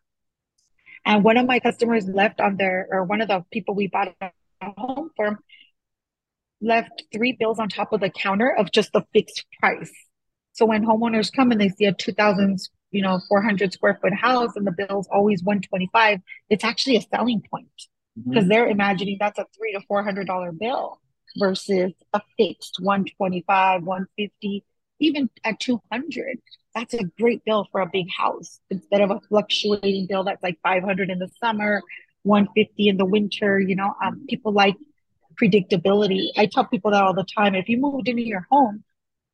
And 1.07 1.23
one 1.23 1.37
of 1.37 1.47
my 1.47 1.61
customers 1.61 2.07
left 2.09 2.41
on 2.41 2.57
their, 2.57 2.89
or 2.91 3.05
one 3.05 3.21
of 3.21 3.29
the 3.29 3.45
people 3.53 3.75
we 3.77 3.87
bought 3.87 4.13
a 4.21 4.31
home 4.61 5.11
from, 5.17 5.39
left 6.61 7.05
three 7.13 7.33
bills 7.33 7.61
on 7.61 7.69
top 7.69 7.93
of 7.93 8.01
the 8.01 8.11
counter 8.11 8.51
of 8.51 8.73
just 8.73 8.93
the 8.93 9.05
fixed 9.13 9.47
price. 9.61 9.93
So 10.53 10.67
when 10.67 10.85
homeowners 10.85 11.33
come 11.33 11.53
and 11.53 11.61
they 11.61 11.69
see 11.69 11.85
a 11.85 11.93
2000, 11.93 12.59
you 12.91 13.03
know, 13.03 13.21
400 13.29 13.73
square 13.73 13.99
foot 14.03 14.15
house 14.15 14.57
and 14.57 14.67
the 14.67 14.73
bill's 14.73 15.07
always 15.13 15.43
125, 15.45 16.21
it's 16.51 16.65
actually 16.65 16.97
a 16.97 17.03
selling 17.03 17.43
point 17.51 17.69
because 18.17 18.43
mm-hmm. 18.43 18.49
they're 18.49 18.69
imagining 18.69 19.19
that's 19.21 19.39
a 19.39 19.47
three 19.57 19.73
to 19.73 19.81
four 19.87 20.03
hundred 20.03 20.27
dollar 20.27 20.51
bill 20.51 21.01
versus 21.39 21.93
a 22.15 22.21
fixed 22.39 22.79
125, 22.81 23.83
150, 23.83 24.65
even 25.00 25.28
at 25.45 25.61
200 25.61 26.39
that's 26.75 26.93
a 26.93 27.04
great 27.19 27.43
bill 27.47 27.67
for 27.73 27.80
a 27.80 27.89
big 27.91 28.06
house. 28.15 28.61
Instead 28.69 29.00
of 29.00 29.11
a 29.11 29.19
fluctuating 29.21 30.06
bill 30.09 30.25
that's 30.25 30.43
like 30.43 30.59
500 30.63 31.09
in 31.09 31.19
the 31.19 31.30
summer 31.41 31.82
150 32.25 32.89
in 32.89 32.97
the 32.97 33.04
winter 33.04 33.59
you 33.59 33.76
know 33.76 33.95
um, 34.04 34.26
people 34.28 34.52
like 34.52 34.76
predictability. 35.41 36.28
I 36.37 36.47
tell 36.47 36.65
people 36.67 36.91
that 36.91 37.02
all 37.02 37.15
the 37.15 37.25
time. 37.25 37.54
If 37.54 37.69
you 37.69 37.78
moved 37.78 38.09
into 38.09 38.23
your 38.23 38.47
home 38.50 38.85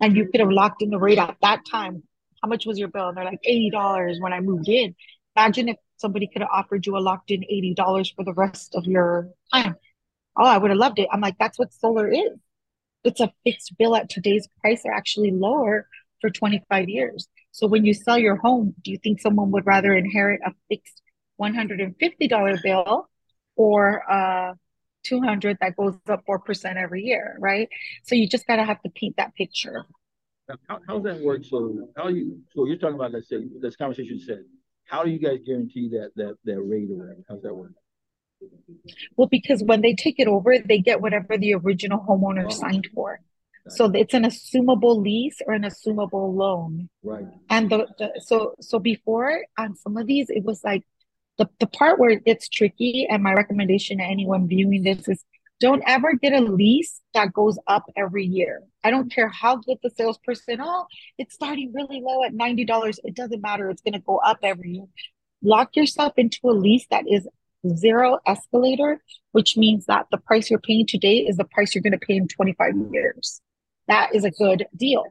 and 0.01 0.16
you 0.16 0.29
could 0.29 0.40
have 0.40 0.51
locked 0.51 0.83
in 0.83 0.90
the 0.90 0.98
rate 0.98 1.18
at 1.18 1.37
that 1.42 1.64
time 1.70 2.03
how 2.42 2.48
much 2.48 2.66
was 2.66 2.79
your 2.79 2.88
bill? 2.88 3.09
And 3.09 3.16
they're 3.16 3.25
like 3.25 3.42
$80 3.48 4.20
when 4.20 4.33
i 4.33 4.40
moved 4.40 4.68
in. 4.68 4.94
Imagine 5.37 5.68
if 5.68 5.77
somebody 5.96 6.27
could 6.27 6.42
have 6.42 6.51
offered 6.53 6.85
you 6.85 6.96
a 6.96 6.98
locked 6.98 7.31
in 7.31 7.42
$80 7.42 8.14
for 8.14 8.25
the 8.25 8.35
rest 8.35 8.75
of 8.75 8.85
your 8.85 9.31
time. 9.53 9.77
Oh 10.37 10.44
i 10.44 10.59
would 10.59 10.70
have 10.70 10.79
loved 10.79 10.98
it. 10.98 11.09
I'm 11.12 11.20
like 11.20 11.38
that's 11.38 11.59
what 11.59 11.72
solar 11.72 12.11
is 12.11 12.38
it's 13.05 13.21
a 13.21 13.33
fixed 13.45 13.77
bill 13.79 13.97
at 13.97 14.09
today's 14.09 14.49
price 14.61 14.83
or 14.85 14.93
actually 14.93 15.31
lower 15.31 15.87
for 16.21 16.31
25 16.31 16.88
years. 16.88 17.29
So 17.51 17.67
when 17.67 17.85
you 17.85 17.95
sell 17.95 18.19
your 18.19 18.37
home, 18.37 18.75
do 18.83 18.91
you 18.91 18.99
think 18.99 19.21
someone 19.21 19.51
would 19.51 19.67
rather 19.67 19.95
inherit 19.95 20.41
a 20.45 20.53
fixed 20.69 21.03
$150 21.41 22.62
bill 22.62 23.09
or 23.57 24.11
uh, 24.11 24.53
a 24.53 24.59
200 25.05 25.59
that 25.61 25.77
goes 25.77 25.95
up 26.09 26.25
4% 26.27 26.77
every 26.77 27.03
year, 27.03 27.37
right? 27.41 27.69
So 28.05 28.15
you 28.15 28.29
just 28.29 28.47
got 28.47 28.57
to 28.57 28.65
have 28.65 28.81
to 28.83 28.91
paint 28.91 29.17
that 29.17 29.35
picture. 29.35 29.85
How, 30.69 30.81
how 30.87 30.99
does 30.99 31.05
that 31.05 31.25
work? 31.25 31.45
So 31.45 31.88
how 31.97 32.09
you, 32.09 32.41
so 32.55 32.67
you're 32.67 32.77
talking 32.77 32.97
about, 32.97 33.12
let's 33.12 33.29
say, 33.29 33.38
this 33.61 33.77
conversation 33.77 34.21
said, 34.21 34.45
how 34.85 35.05
do 35.05 35.11
you 35.11 35.19
guys 35.19 35.38
guarantee 35.45 35.88
that, 35.91 36.11
that, 36.17 36.37
that 36.45 36.61
rate 36.61 36.88
or 36.91 36.97
whatever? 36.97 37.23
How's 37.29 37.43
that 37.43 37.55
work? 37.55 37.73
Well, 39.16 39.28
because 39.28 39.62
when 39.62 39.81
they 39.81 39.94
take 39.94 40.18
it 40.18 40.28
over, 40.28 40.59
they 40.59 40.78
get 40.78 41.00
whatever 41.00 41.38
the 41.38 41.55
original 41.55 42.00
homeowner 42.00 42.46
oh. 42.46 42.50
signed 42.50 42.88
for. 42.94 43.20
So 43.68 43.90
it's 43.94 44.14
an 44.14 44.24
assumable 44.24 45.00
lease 45.00 45.38
or 45.46 45.55
an 45.55 45.62
assumable 45.62 46.35
loan. 46.35 46.88
Right. 47.02 47.26
And 47.48 47.70
the, 47.70 47.87
the 47.98 48.20
so 48.20 48.55
so 48.61 48.78
before 48.81 49.44
on 49.57 49.76
some 49.76 49.96
of 49.96 50.07
these, 50.07 50.31
it 50.31 50.42
was 50.42 50.64
like 50.64 50.83
the, 51.38 51.48
the 51.61 51.68
part 51.68 51.98
where 51.98 52.11
it 52.11 52.24
gets 52.24 52.48
tricky, 52.48 53.07
and 53.09 53.22
my 53.22 53.33
recommendation 53.33 53.98
to 53.98 54.05
anyone 54.05 54.48
viewing 54.48 54.83
this 54.83 55.09
is 55.09 55.24
don't 55.61 55.83
ever 55.87 56.14
get 56.14 56.33
a 56.33 56.40
lease 56.40 57.00
that 57.14 57.33
goes 57.33 57.57
up 57.68 57.85
every 57.96 58.24
year. 58.24 58.64
I 58.83 58.90
don't 58.90 59.12
care 59.12 59.28
how 59.28 59.57
good 59.57 59.78
the 59.81 59.90
salesperson, 59.90 60.59
oh, 60.61 60.87
it's 61.18 61.35
starting 61.35 61.72
really 61.72 62.00
low 62.05 62.24
at 62.24 62.33
$90. 62.33 62.98
It 63.05 63.14
doesn't 63.14 63.40
matter. 63.40 63.70
It's 63.70 63.81
going 63.81 63.92
to 63.92 64.00
go 64.00 64.16
up 64.16 64.38
every 64.42 64.72
year. 64.72 64.87
Lock 65.40 65.76
yourself 65.76 66.14
into 66.16 66.40
a 66.44 66.50
lease 66.50 66.87
that 66.90 67.05
is 67.09 67.28
zero 67.77 68.18
escalator, 68.27 69.03
which 69.33 69.57
means 69.57 69.87
that 69.87 70.07
the 70.11 70.18
price 70.18 70.51
you're 70.51 70.61
paying 70.61 70.87
today 70.87 71.18
is 71.18 71.37
the 71.37 71.44
price 71.44 71.75
you're 71.75 71.83
going 71.83 71.92
to 71.92 71.98
pay 71.98 72.16
in 72.16 72.29
25 72.29 72.75
years 72.92 73.40
that 73.88 74.14
is 74.14 74.25
a 74.25 74.31
good 74.31 74.66
deal. 74.77 75.05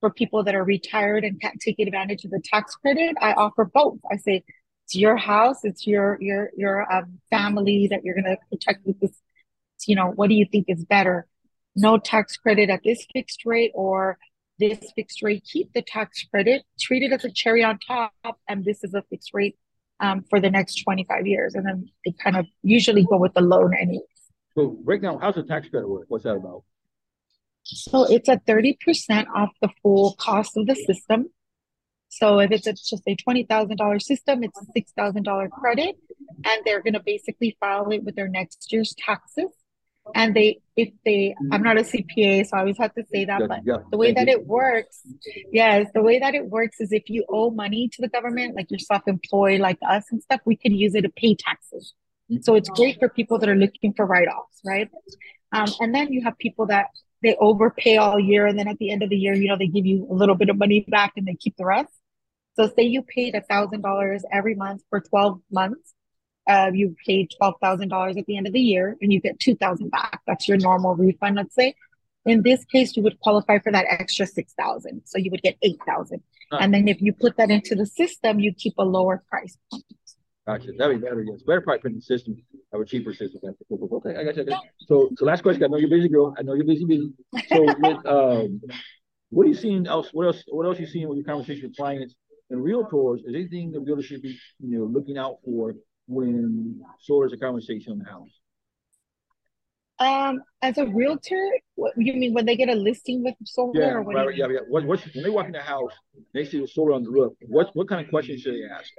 For 0.00 0.10
people 0.10 0.44
that 0.44 0.54
are 0.54 0.64
retired 0.64 1.24
and 1.24 1.40
can't 1.40 1.58
take 1.58 1.78
advantage 1.78 2.26
of 2.26 2.30
the 2.30 2.42
tax 2.44 2.74
credit, 2.74 3.16
I 3.22 3.32
offer 3.32 3.64
both. 3.64 4.00
I 4.10 4.16
say 4.18 4.44
it's 4.84 4.94
your 4.94 5.16
house, 5.16 5.64
it's 5.64 5.86
your 5.86 6.18
your 6.20 6.50
your 6.56 6.92
um, 6.92 7.20
family 7.30 7.88
that 7.90 8.04
you're 8.04 8.14
going 8.14 8.24
to 8.26 8.36
protect 8.50 8.84
with 8.84 9.00
this. 9.00 9.18
You 9.86 9.96
know, 9.96 10.10
what 10.10 10.28
do 10.28 10.34
you 10.34 10.46
think 10.50 10.66
is 10.68 10.84
better? 10.84 11.26
No 11.74 11.96
tax 11.96 12.36
credit 12.36 12.68
at 12.68 12.82
this 12.84 13.06
fixed 13.14 13.46
rate 13.46 13.72
or 13.74 14.18
this 14.58 14.78
fixed 14.94 15.22
rate. 15.22 15.42
Keep 15.50 15.72
the 15.72 15.82
tax 15.82 16.22
credit, 16.24 16.64
treat 16.78 17.02
it 17.02 17.12
as 17.12 17.24
a 17.24 17.30
cherry 17.30 17.64
on 17.64 17.78
top, 17.78 18.12
and 18.46 18.62
this 18.62 18.84
is 18.84 18.92
a 18.92 19.02
fixed 19.08 19.30
rate 19.32 19.56
um, 20.04 20.24
for 20.28 20.40
the 20.40 20.50
next 20.50 20.82
25 20.82 21.26
years. 21.26 21.54
And 21.54 21.66
then 21.66 21.88
they 22.04 22.12
kind 22.12 22.36
of 22.36 22.46
usually 22.62 23.04
go 23.04 23.16
with 23.16 23.34
the 23.34 23.40
loan 23.40 23.74
anyways. 23.74 24.02
So 24.54 24.68
break 24.84 25.02
down 25.02 25.20
how's 25.20 25.34
the 25.34 25.42
tax 25.42 25.68
credit 25.68 25.88
work? 25.88 26.06
What's 26.08 26.24
that 26.24 26.36
about? 26.36 26.64
So 27.64 28.04
it's 28.04 28.28
a 28.28 28.36
30% 28.36 29.26
off 29.34 29.50
the 29.62 29.70
full 29.82 30.14
cost 30.18 30.56
of 30.56 30.66
the 30.66 30.74
system. 30.74 31.30
So 32.08 32.38
if 32.38 32.52
it's 32.52 32.66
a, 32.66 32.74
just 32.74 33.02
a 33.08 33.16
$20,000 33.16 34.02
system, 34.02 34.44
it's 34.44 34.60
a 34.60 35.00
$6,000 35.00 35.50
credit. 35.50 35.96
And 36.44 36.62
they're 36.64 36.82
going 36.82 36.94
to 36.94 37.02
basically 37.04 37.56
file 37.58 37.90
it 37.90 38.04
with 38.04 38.16
their 38.16 38.28
next 38.28 38.70
year's 38.70 38.94
taxes. 38.98 39.50
And 40.14 40.34
they, 40.34 40.60
if 40.76 40.90
they, 41.04 41.34
I'm 41.50 41.62
not 41.62 41.78
a 41.78 41.82
CPA, 41.82 42.46
so 42.46 42.56
I 42.56 42.60
always 42.60 42.78
have 42.78 42.94
to 42.94 43.04
say 43.12 43.24
that, 43.24 43.40
but 43.48 43.60
yeah, 43.64 43.78
the 43.90 43.96
way 43.96 44.12
that 44.12 44.26
you. 44.26 44.34
it 44.34 44.46
works, 44.46 45.00
yes, 45.52 45.86
the 45.94 46.02
way 46.02 46.18
that 46.18 46.34
it 46.34 46.46
works 46.46 46.80
is 46.80 46.92
if 46.92 47.04
you 47.08 47.24
owe 47.30 47.50
money 47.50 47.88
to 47.88 48.02
the 48.02 48.08
government, 48.08 48.54
like 48.54 48.66
you're 48.70 48.78
self 48.78 49.02
employed, 49.06 49.60
like 49.60 49.78
us 49.88 50.04
and 50.10 50.22
stuff, 50.22 50.40
we 50.44 50.56
can 50.56 50.74
use 50.74 50.94
it 50.94 51.02
to 51.02 51.08
pay 51.08 51.34
taxes. 51.34 51.94
So 52.42 52.54
it's 52.54 52.68
great 52.68 52.98
for 52.98 53.08
people 53.08 53.38
that 53.38 53.48
are 53.48 53.54
looking 53.54 53.92
for 53.94 54.06
write 54.06 54.28
offs, 54.28 54.60
right? 54.64 54.90
Um, 55.52 55.68
and 55.80 55.94
then 55.94 56.12
you 56.12 56.22
have 56.24 56.36
people 56.38 56.66
that 56.66 56.86
they 57.22 57.36
overpay 57.40 57.96
all 57.96 58.18
year 58.20 58.46
and 58.46 58.58
then 58.58 58.68
at 58.68 58.78
the 58.78 58.90
end 58.90 59.02
of 59.02 59.08
the 59.08 59.16
year 59.16 59.34
you 59.34 59.48
know 59.48 59.56
they 59.56 59.66
give 59.66 59.86
you 59.86 60.06
a 60.10 60.14
little 60.14 60.34
bit 60.34 60.50
of 60.50 60.58
money 60.58 60.84
back 60.88 61.12
and 61.16 61.26
they 61.26 61.34
keep 61.34 61.56
the 61.56 61.64
rest 61.64 61.92
So 62.56 62.68
say 62.76 62.82
you 62.82 63.02
paid 63.02 63.34
a 63.34 63.40
thousand 63.40 63.80
dollars 63.82 64.24
every 64.32 64.54
month 64.54 64.82
for 64.90 65.00
12 65.00 65.40
months. 65.50 65.94
Uh, 66.46 66.70
you 66.72 66.94
paid 67.06 67.32
twelve 67.36 67.54
thousand 67.60 67.88
dollars 67.88 68.16
at 68.16 68.26
the 68.26 68.36
end 68.36 68.46
of 68.46 68.52
the 68.52 68.60
year, 68.60 68.96
and 69.00 69.12
you 69.12 69.20
get 69.20 69.38
two 69.40 69.54
thousand 69.56 69.90
back. 69.90 70.20
That's 70.26 70.46
your 70.46 70.58
normal 70.58 70.94
refund, 70.94 71.36
let's 71.36 71.54
say. 71.54 71.74
In 72.26 72.42
this 72.42 72.64
case, 72.64 72.96
you 72.96 73.02
would 73.02 73.20
qualify 73.20 73.58
for 73.58 73.72
that 73.72 73.86
extra 73.88 74.26
six 74.26 74.52
thousand, 74.54 75.02
so 75.04 75.18
you 75.18 75.30
would 75.30 75.42
get 75.42 75.56
eight 75.62 75.78
thousand. 75.86 76.22
And 76.52 76.72
then 76.72 76.86
if 76.86 77.00
you 77.00 77.12
put 77.12 77.36
that 77.38 77.50
into 77.50 77.74
the 77.74 77.86
system, 77.86 78.38
you 78.38 78.54
keep 78.54 78.74
a 78.78 78.84
lower 78.84 79.24
price 79.28 79.56
point. 79.70 79.84
Gotcha. 80.46 80.72
That'd 80.76 81.00
be 81.00 81.06
better. 81.06 81.22
Yes, 81.22 81.42
better 81.42 81.62
probably 81.62 81.80
put 81.80 81.90
in 81.92 81.96
the 81.96 82.02
system. 82.02 82.36
Have 82.72 82.82
a 82.82 82.84
cheaper 82.84 83.14
system. 83.14 83.40
Okay, 83.70 84.14
I 84.16 84.24
got 84.24 84.36
you. 84.36 84.46
So, 84.86 85.10
so 85.16 85.24
last 85.24 85.42
question. 85.42 85.64
I 85.64 85.68
know 85.68 85.78
you're 85.78 85.88
busy, 85.88 86.08
girl. 86.08 86.34
I 86.38 86.42
know 86.42 86.54
you're 86.54 86.66
busy, 86.66 86.84
busy. 86.84 87.12
So, 87.48 87.64
with 87.78 88.06
um, 88.06 88.60
what 89.30 89.46
are 89.46 89.48
you 89.48 89.54
seeing 89.54 89.86
else? 89.86 90.10
What 90.12 90.26
else? 90.26 90.44
What 90.48 90.66
else 90.66 90.78
are 90.78 90.82
you 90.82 90.86
seeing 90.86 91.08
with 91.08 91.16
your 91.16 91.24
conversation 91.24 91.68
with 91.68 91.76
clients 91.76 92.14
and 92.50 92.62
realtors? 92.62 93.20
Is 93.26 93.34
anything 93.34 93.72
the 93.72 93.80
realtor 93.80 94.02
should 94.02 94.22
be, 94.22 94.38
you 94.60 94.78
know, 94.78 94.84
looking 94.84 95.16
out 95.16 95.38
for 95.44 95.74
when 96.06 96.82
solar 97.00 97.26
is 97.26 97.32
a 97.32 97.36
conversation 97.36 97.92
in 97.92 97.98
the 97.98 98.04
house? 98.04 98.30
Um, 100.00 100.42
as 100.60 100.76
a 100.78 100.86
realtor, 100.86 101.50
what 101.76 101.92
you 101.96 102.14
mean 102.14 102.34
when 102.34 102.46
they 102.46 102.56
get 102.56 102.68
a 102.68 102.74
listing 102.74 103.22
with 103.22 103.34
solar 103.44 103.80
Yeah, 103.80 103.90
or 103.90 104.02
what? 104.02 104.16
right, 104.16 104.26
right, 104.26 104.36
yeah, 104.36 104.48
yeah. 104.50 104.58
What, 104.68 104.84
what, 104.84 105.00
when 105.14 105.22
they 105.22 105.30
walk 105.30 105.46
in 105.46 105.52
the 105.52 105.60
house, 105.60 105.92
they 106.32 106.44
see 106.44 106.60
the 106.60 106.66
solar 106.66 106.94
on 106.94 107.04
the 107.04 107.10
roof. 107.10 107.32
What, 107.42 107.70
what 107.74 107.88
kind 107.88 108.04
of 108.04 108.10
questions 108.10 108.40
should 108.40 108.54
they 108.54 108.64
ask 108.64 108.90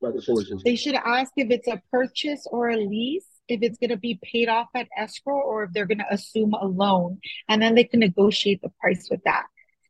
about 0.00 0.14
the 0.14 0.20
solar 0.20 0.42
system? 0.42 0.60
They 0.64 0.76
should 0.76 0.94
ask 0.94 1.32
if 1.36 1.50
it's 1.50 1.68
a 1.68 1.80
purchase 1.90 2.46
or 2.50 2.68
a 2.68 2.76
lease, 2.76 3.26
if 3.48 3.62
it's 3.62 3.78
going 3.78 3.90
to 3.90 3.96
be 3.96 4.20
paid 4.22 4.48
off 4.48 4.68
at 4.74 4.88
escrow, 4.96 5.40
or 5.40 5.64
if 5.64 5.72
they're 5.72 5.86
going 5.86 5.98
to 5.98 6.12
assume 6.12 6.52
a 6.52 6.66
loan, 6.66 7.18
and 7.48 7.62
then 7.62 7.74
they 7.74 7.84
can 7.84 8.00
negotiate 8.00 8.60
the 8.60 8.70
price 8.78 9.08
with 9.10 9.22
that. 9.24 9.44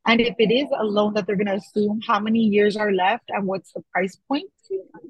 And 0.06 0.20
if 0.20 0.35
it 0.38 0.52
is 0.52 0.68
a 0.76 0.85
loan 0.85 1.14
that 1.14 1.26
they're 1.26 1.37
going 1.37 1.46
to 1.46 1.54
assume, 1.54 2.00
how 2.06 2.18
many 2.20 2.40
years 2.40 2.76
are 2.76 2.92
left 2.92 3.24
and 3.28 3.46
what's 3.46 3.72
the 3.72 3.82
price 3.92 4.16
point? 4.28 4.50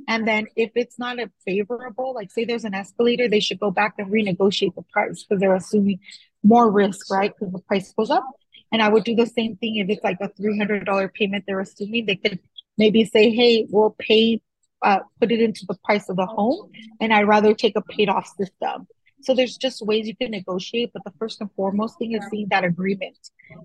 And 0.09 0.27
then 0.27 0.47
if 0.57 0.73
it's 0.75 0.99
not 0.99 1.19
a 1.19 1.31
favorable, 1.45 2.15
like 2.15 2.31
say 2.31 2.45
there's 2.45 2.65
an 2.65 2.75
escalator, 2.75 3.29
they 3.29 3.41
should 3.41 3.61
go 3.61 3.71
back 3.71 3.95
and 3.99 4.11
renegotiate 4.11 4.75
the 4.75 4.83
price 4.93 5.23
because 5.23 5.41
they're 5.41 5.55
assuming 5.55 6.01
more 6.43 6.71
risk, 6.71 7.11
right? 7.11 7.33
Because 7.37 7.53
the 7.53 7.61
price 7.61 7.93
goes 7.93 8.11
up. 8.11 8.25
And 8.73 8.83
I 8.83 8.89
would 8.89 9.05
do 9.05 9.15
the 9.15 9.27
same 9.27 9.57
thing 9.57 9.77
if 9.77 9.89
it's 9.89 10.03
like 10.03 10.19
a 10.21 10.29
$300 10.29 11.15
payment 11.15 11.45
they're 11.47 11.61
assuming. 11.61 12.07
They 12.07 12.17
could 12.17 12.41
maybe 12.79 13.05
say, 13.05 13.31
hey, 13.31 13.67
we'll 13.71 13.95
pay, 13.99 14.41
uh, 14.83 15.01
put 15.21 15.31
it 15.31 15.41
into 15.41 15.67
the 15.67 15.77
price 15.85 16.09
of 16.09 16.17
the 16.17 16.27
home, 16.27 16.71
and 17.01 17.13
I'd 17.13 17.29
rather 17.29 17.55
take 17.55 17.77
a 17.77 17.83
paid 17.83 18.09
off 18.09 18.27
system. 18.27 18.87
So 19.23 19.35
there's 19.35 19.57
just 19.57 19.81
ways 19.85 20.07
you 20.07 20.17
can 20.17 20.31
negotiate, 20.31 20.91
but 20.93 21.05
the 21.05 21.13
first 21.19 21.41
and 21.41 21.51
foremost 21.53 21.99
thing 21.99 22.13
is 22.13 22.25
seeing 22.31 22.49
that 22.51 22.65
agreement 22.65 23.19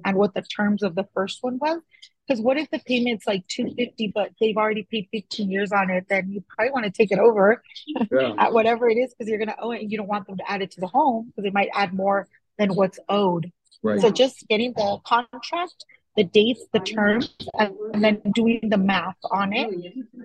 and 0.06 0.16
what 0.18 0.34
the 0.34 0.42
terms 0.42 0.84
of 0.84 0.96
the 0.96 1.08
first 1.14 1.40
one 1.42 1.58
was. 1.60 1.80
Because 2.28 2.42
what 2.42 2.58
if 2.58 2.70
the 2.72 2.80
payment's 2.80 3.26
like 3.26 3.48
250, 3.48 4.12
but 4.14 4.32
they've 4.42 4.58
already 4.58 4.86
paid 4.92 5.08
15 5.12 5.50
years 5.50 5.72
on 5.72 5.90
it, 5.90 6.06
then 6.10 6.30
you 6.30 6.44
probably 6.48 6.72
want 6.72 6.86
to 6.86 6.92
take 6.92 7.12
it 7.12 7.20
over 7.20 7.64
Yeah, 8.12 8.34
at 8.38 8.52
whatever 8.54 8.90
it 8.90 8.98
is 8.98 9.14
because 9.14 9.30
you're 9.30 9.40
gonna 9.40 9.56
owe 9.62 9.72
it 9.72 9.82
and 9.82 9.92
you 9.92 9.98
don't 9.98 10.08
want 10.10 10.28
them 10.28 10.38
to 10.38 10.52
add 10.52 10.62
it 10.62 10.72
to 10.72 10.82
the 10.82 10.88
home 10.88 11.28
because 11.28 11.44
they 11.44 11.52
might 11.52 11.70
add 11.74 11.94
more 11.94 12.28
than 12.58 12.76
what's 12.76 13.00
owed. 13.08 13.52
right. 13.84 14.02
So 14.02 14.12
just 14.12 14.46
getting 14.50 14.74
the 14.74 14.98
contract, 15.06 15.86
the 16.18 16.24
dates, 16.26 16.66
the 16.74 16.80
terms, 16.80 17.34
and, 17.58 17.74
and 17.94 18.04
then 18.04 18.22
doing 18.34 18.62
the 18.70 18.78
math 18.78 19.16
on 19.32 19.54
it 19.54 19.70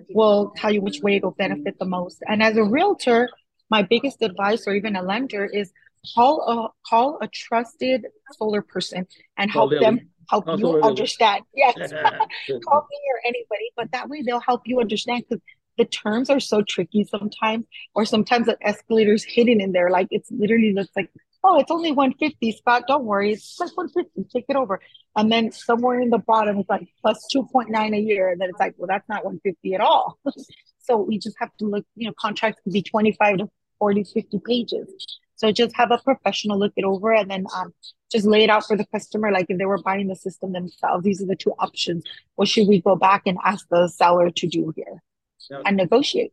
will 0.09 0.51
tell 0.57 0.73
you 0.73 0.81
which 0.81 1.01
way 1.01 1.15
it'll 1.17 1.31
benefit 1.31 1.77
the 1.79 1.85
most. 1.85 2.21
And 2.27 2.41
as 2.43 2.57
a 2.57 2.63
realtor, 2.63 3.29
my 3.73 3.81
biggest 3.81 4.21
advice, 4.21 4.67
or 4.67 4.73
even 4.75 4.95
a 4.95 5.01
lender, 5.01 5.45
is 5.45 5.71
call 6.13 6.35
a 6.53 6.55
call 6.87 7.17
a 7.21 7.27
trusted 7.27 8.05
solar 8.37 8.61
person 8.61 9.07
and 9.37 9.51
Call 9.51 9.69
help 9.69 9.81
them 9.81 9.95
help 10.29 10.45
Call 10.45 10.59
you 10.59 10.67
Lily. 10.67 10.83
understand. 10.83 11.43
Yes, 11.55 11.73
call 12.67 12.81
me 12.91 12.99
or 13.11 13.19
anybody, 13.31 13.67
but 13.75 13.91
that 13.91 14.09
way 14.09 14.21
they'll 14.21 14.47
help 14.51 14.61
you 14.65 14.79
understand 14.79 15.23
because 15.27 15.41
the 15.79 15.85
terms 15.85 16.29
are 16.29 16.39
so 16.39 16.61
tricky 16.61 17.03
sometimes, 17.03 17.65
or 17.95 18.05
sometimes 18.05 18.45
the 18.45 18.57
escalator's 18.63 19.23
hidden 19.23 19.59
in 19.59 19.71
there. 19.71 19.89
Like 19.89 20.07
it's 20.11 20.29
literally 20.31 20.73
looks 20.73 20.91
like, 20.95 21.09
oh, 21.43 21.57
it's 21.59 21.71
only 21.71 21.91
150, 21.91 22.51
Scott. 22.51 22.83
Don't 22.87 23.05
worry, 23.05 23.33
it's 23.33 23.59
like 23.59 23.75
150, 23.75 24.29
take 24.31 24.45
it 24.49 24.55
over. 24.55 24.79
And 25.15 25.31
then 25.31 25.51
somewhere 25.51 25.99
in 25.99 26.11
the 26.11 26.19
bottom 26.19 26.59
it's 26.59 26.69
like 26.69 26.87
plus 27.01 27.19
2.9 27.35 27.97
a 27.97 27.99
year. 27.99 28.29
And 28.29 28.39
then 28.39 28.49
it's 28.49 28.59
like, 28.59 28.75
well, 28.77 28.87
that's 28.87 29.09
not 29.09 29.25
150 29.25 29.73
at 29.73 29.81
all. 29.81 30.19
so 30.79 30.97
we 30.97 31.17
just 31.17 31.37
have 31.39 31.49
to 31.57 31.65
look, 31.65 31.85
you 31.95 32.07
know, 32.07 32.13
contracts 32.19 32.61
can 32.61 32.71
be 32.71 32.83
25 32.83 33.37
to 33.37 33.49
40, 33.83 34.05
50 34.05 34.39
pages. 34.45 34.87
So 35.35 35.51
just 35.51 35.75
have 35.75 35.91
a 35.91 35.97
professional 35.97 36.57
look 36.57 36.71
it 36.77 36.85
over 36.85 37.13
and 37.13 37.29
then 37.29 37.45
um, 37.53 37.73
just 38.09 38.25
lay 38.25 38.45
it 38.45 38.49
out 38.49 38.65
for 38.65 38.77
the 38.77 38.85
customer. 38.85 39.29
Like 39.29 39.47
if 39.49 39.57
they 39.57 39.65
were 39.65 39.81
buying 39.81 40.07
the 40.07 40.15
system 40.15 40.53
themselves, 40.53 41.03
these 41.03 41.21
are 41.21 41.25
the 41.25 41.35
two 41.35 41.51
options. 41.59 42.05
What 42.35 42.47
should 42.47 42.69
we 42.69 42.79
go 42.79 42.95
back 42.95 43.23
and 43.25 43.37
ask 43.43 43.67
the 43.69 43.89
seller 43.89 44.29
to 44.29 44.47
do 44.47 44.71
here 44.73 45.03
Now, 45.51 45.63
and 45.65 45.75
negotiate? 45.75 46.31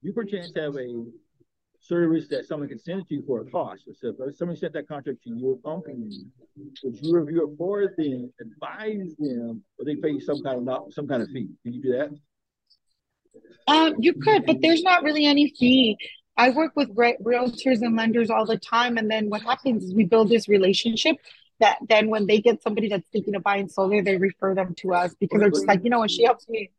you 0.00 0.14
perchance 0.14 0.52
have 0.56 0.74
a 0.76 1.04
service 1.80 2.28
that 2.28 2.46
someone 2.46 2.70
can 2.70 2.78
send 2.78 3.06
to 3.08 3.16
you 3.16 3.22
for 3.26 3.42
a 3.42 3.50
cost. 3.50 3.82
So 4.00 4.14
if 4.18 4.36
somebody 4.36 4.58
sent 4.58 4.72
that 4.72 4.88
contract 4.88 5.22
to 5.24 5.36
your 5.36 5.58
company, 5.58 6.24
would 6.82 6.96
you 7.02 7.14
review 7.14 7.46
it 7.46 7.58
for 7.58 7.92
them, 7.98 8.32
advise 8.40 9.14
them, 9.18 9.62
or 9.78 9.84
they 9.84 9.96
pay 9.96 10.12
you 10.12 10.20
some 10.20 10.42
kind 10.42 10.66
of 10.66 10.94
some 10.94 11.06
kind 11.06 11.22
of 11.22 11.28
fee? 11.28 11.50
Can 11.62 11.74
you 11.74 11.82
do 11.82 11.92
that? 11.92 12.08
Um, 13.68 13.96
you 13.98 14.14
could, 14.14 14.46
but 14.46 14.62
there's 14.62 14.82
not 14.82 15.02
really 15.02 15.26
any 15.26 15.52
fee. 15.58 15.98
I 16.36 16.50
work 16.50 16.72
with 16.76 16.90
re- 16.94 17.16
realtors 17.22 17.80
and 17.82 17.96
lenders 17.96 18.30
all 18.30 18.44
the 18.46 18.58
time, 18.58 18.98
and 18.98 19.10
then 19.10 19.30
what 19.30 19.42
happens 19.42 19.84
is 19.84 19.94
we 19.94 20.04
build 20.04 20.28
this 20.28 20.48
relationship 20.48 21.16
that 21.60 21.78
then 21.88 22.10
when 22.10 22.26
they 22.26 22.40
get 22.40 22.62
somebody 22.62 22.88
that's 22.88 23.06
thinking 23.12 23.34
of 23.34 23.42
buying 23.42 23.68
solar, 23.68 24.02
they 24.02 24.16
refer 24.18 24.54
them 24.54 24.74
to 24.76 24.92
us 24.94 25.14
because 25.18 25.40
they're 25.40 25.50
just 25.50 25.66
like, 25.66 25.82
you 25.82 25.90
know, 25.90 26.00
when 26.00 26.08
she 26.08 26.24
helps 26.24 26.46
me 26.48 26.70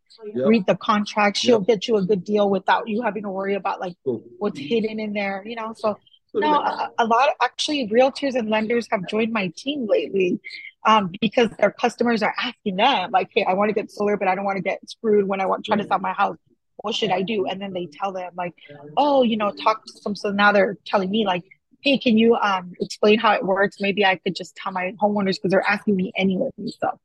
read 0.43 0.65
the 0.67 0.75
contract, 0.75 1.37
she'll 1.37 1.59
get 1.59 1.87
you 1.87 1.97
a 1.97 2.01
good 2.03 2.23
deal 2.23 2.49
without 2.49 2.87
you 2.87 3.01
having 3.01 3.23
to 3.23 3.29
worry 3.29 3.55
about 3.55 3.79
like 3.79 3.95
what's 4.37 4.59
hidden 4.59 4.99
in 4.99 5.13
there, 5.13 5.43
you 5.45 5.55
know. 5.55 5.73
So 5.75 5.97
So 6.27 6.39
no, 6.39 6.53
a, 6.53 6.89
a 6.99 7.05
lot 7.05 7.29
of 7.29 7.35
actually 7.41 7.87
realtors 7.87 8.35
and 8.35 8.49
lenders 8.49 8.87
have 8.91 9.05
joined 9.07 9.33
my 9.33 9.51
team 9.55 9.87
lately 9.87 10.39
um, 10.85 11.11
because 11.19 11.49
their 11.59 11.71
customers 11.71 12.21
are 12.21 12.33
asking 12.37 12.75
them 12.75 13.11
like, 13.11 13.29
"Hey, 13.33 13.43
I 13.43 13.53
want 13.53 13.69
to 13.69 13.73
get 13.73 13.89
solar, 13.91 14.17
but 14.17 14.27
I 14.27 14.35
don't 14.35 14.45
want 14.45 14.57
to 14.57 14.63
get 14.63 14.79
screwed 14.89 15.27
when 15.27 15.41
I 15.41 15.47
want 15.47 15.65
try 15.65 15.77
to 15.77 15.83
sell 15.83 15.99
my 15.99 16.13
house. 16.13 16.37
What 16.77 16.95
should 16.95 17.11
I 17.11 17.21
do?" 17.21 17.45
And 17.47 17.61
then 17.61 17.73
they 17.73 17.87
tell 17.87 18.11
them 18.11 18.31
like, 18.35 18.53
"Oh, 18.95 19.23
you 19.23 19.37
know, 19.37 19.51
talk 19.51 19.85
to 19.85 19.93
some." 20.01 20.15
So 20.15 20.31
now 20.31 20.51
they're 20.51 20.77
telling 20.85 21.09
me 21.09 21.25
like, 21.25 21.43
"Hey, 21.81 21.97
can 21.97 22.17
you 22.17 22.35
um 22.35 22.73
explain 22.79 23.19
how 23.19 23.33
it 23.33 23.43
works? 23.43 23.77
Maybe 23.79 24.05
I 24.05 24.15
could 24.17 24.35
just 24.35 24.55
tell 24.55 24.71
my 24.71 24.93
homeowners 25.01 25.35
because 25.35 25.51
they're 25.51 25.69
asking 25.69 25.95
me 25.95 26.11
anyway." 26.15 26.49
So 26.79 26.99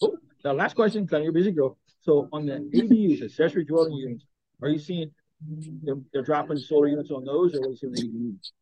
Cool. 0.00 0.16
Now, 0.44 0.52
last 0.52 0.74
question, 0.74 1.04
because 1.04 1.22
you're 1.22 1.30
a 1.30 1.32
busy 1.32 1.50
girl. 1.50 1.76
So 2.00 2.28
on 2.32 2.46
the 2.46 2.58
ADUs, 2.72 3.22
accessory 3.22 3.64
dwelling 3.64 3.94
units, 3.94 4.24
are 4.62 4.68
you 4.68 4.78
seeing 4.78 5.10
them, 5.82 6.06
they're 6.12 6.22
dropping 6.22 6.58
solar 6.58 6.88
units 6.88 7.10
on 7.10 7.24
those, 7.24 7.54
or 7.54 7.60
what 7.60 7.68
are 7.68 7.70
you 7.70 7.76
seeing 7.76 7.92
with 7.92 8.00
ADUs? 8.04 8.52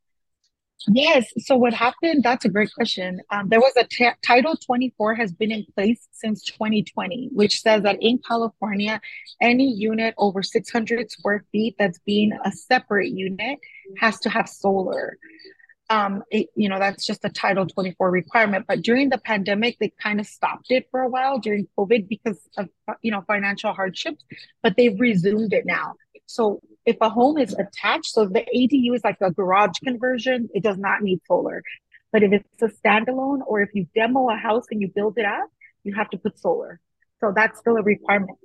Yes. 0.89 1.33
So 1.39 1.57
what 1.57 1.75
happened? 1.75 2.23
That's 2.23 2.45
a 2.45 2.49
great 2.49 2.73
question. 2.73 3.21
Um, 3.31 3.49
there 3.49 3.61
was 3.61 3.73
a 3.77 3.85
t 3.85 4.09
Title 4.25 4.57
24 4.57 5.15
has 5.15 5.33
been 5.33 5.51
in 5.51 5.65
place 5.75 6.07
since 6.13 6.45
2020, 6.45 7.31
which 7.33 7.61
says 7.61 7.83
that 7.83 7.99
in 8.01 8.19
California, 8.19 9.01
any 9.41 9.73
unit 9.73 10.15
over 10.19 10.43
600 10.43 11.11
square 11.11 11.45
feet 11.51 11.77
that's 11.79 11.99
being 12.01 12.33
a 12.45 12.53
separate 12.53 13.09
unit 13.09 13.59
has 13.99 14.21
to 14.21 14.31
have 14.31 14.49
solar. 14.49 15.19
Um, 15.89 16.25
it, 16.31 16.49
you 16.57 16.69
know, 16.69 16.79
that's 16.79 17.07
just 17.07 17.25
a 17.25 17.31
Title 17.31 17.67
24 17.67 18.11
requirement. 18.11 18.67
But 18.69 18.83
during 18.83 19.09
the 19.09 19.19
pandemic, 19.19 19.79
they 19.79 19.93
kind 20.03 20.21
of 20.21 20.27
stopped 20.27 20.71
it 20.71 20.89
for 20.91 21.01
a 21.01 21.09
while 21.09 21.39
during 21.39 21.69
COVID 21.79 22.09
because 22.09 22.39
of, 22.59 22.69
you 23.03 23.11
know, 23.11 23.23
financial 23.27 23.73
hardships, 23.73 24.25
but 24.63 24.77
they've 24.77 24.99
resumed 24.99 25.53
it 25.53 25.65
now. 25.65 25.95
So 26.27 26.61
if 26.85 26.97
a 27.01 27.09
home 27.09 27.39
is 27.39 27.55
attached, 27.55 28.07
so 28.07 28.27
the 28.27 28.45
ADU 28.55 28.95
is 28.95 29.03
like 29.05 29.19
a 29.21 29.31
garage 29.31 29.79
conversion, 29.85 30.49
it 30.55 30.63
does 30.63 30.79
not 30.79 31.03
need 31.03 31.21
solar. 31.27 31.63
But 32.13 32.23
if 32.23 32.33
it's 32.33 32.63
a 32.63 32.69
standalone 32.69 33.41
or 33.47 33.61
if 33.61 33.71
you 33.75 33.87
demo 33.95 34.29
a 34.31 34.37
house 34.37 34.65
and 34.71 34.81
you 34.81 34.91
build 34.95 35.19
it 35.19 35.25
up, 35.25 35.49
you 35.85 35.95
have 35.95 36.11
to 36.11 36.19
put 36.19 36.39
solar. 36.39 36.81
So 37.21 37.33
that's 37.35 37.59
still 37.59 37.77
a 37.77 37.83
requirement. 37.83 38.39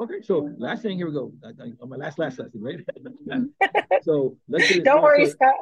Okay, 0.00 0.22
so 0.22 0.50
last 0.58 0.82
thing, 0.82 0.96
here 0.96 1.06
we 1.06 1.12
go. 1.12 1.32
On 1.80 1.88
my 1.88 1.96
last, 1.96 2.18
last 2.18 2.38
lesson, 2.38 2.60
right? 2.60 2.78
so 4.02 4.36
let's 4.48 4.68
get. 4.68 4.84
Don't 4.84 5.02
worry, 5.02 5.26
so, 5.26 5.32
Scott. 5.32 5.54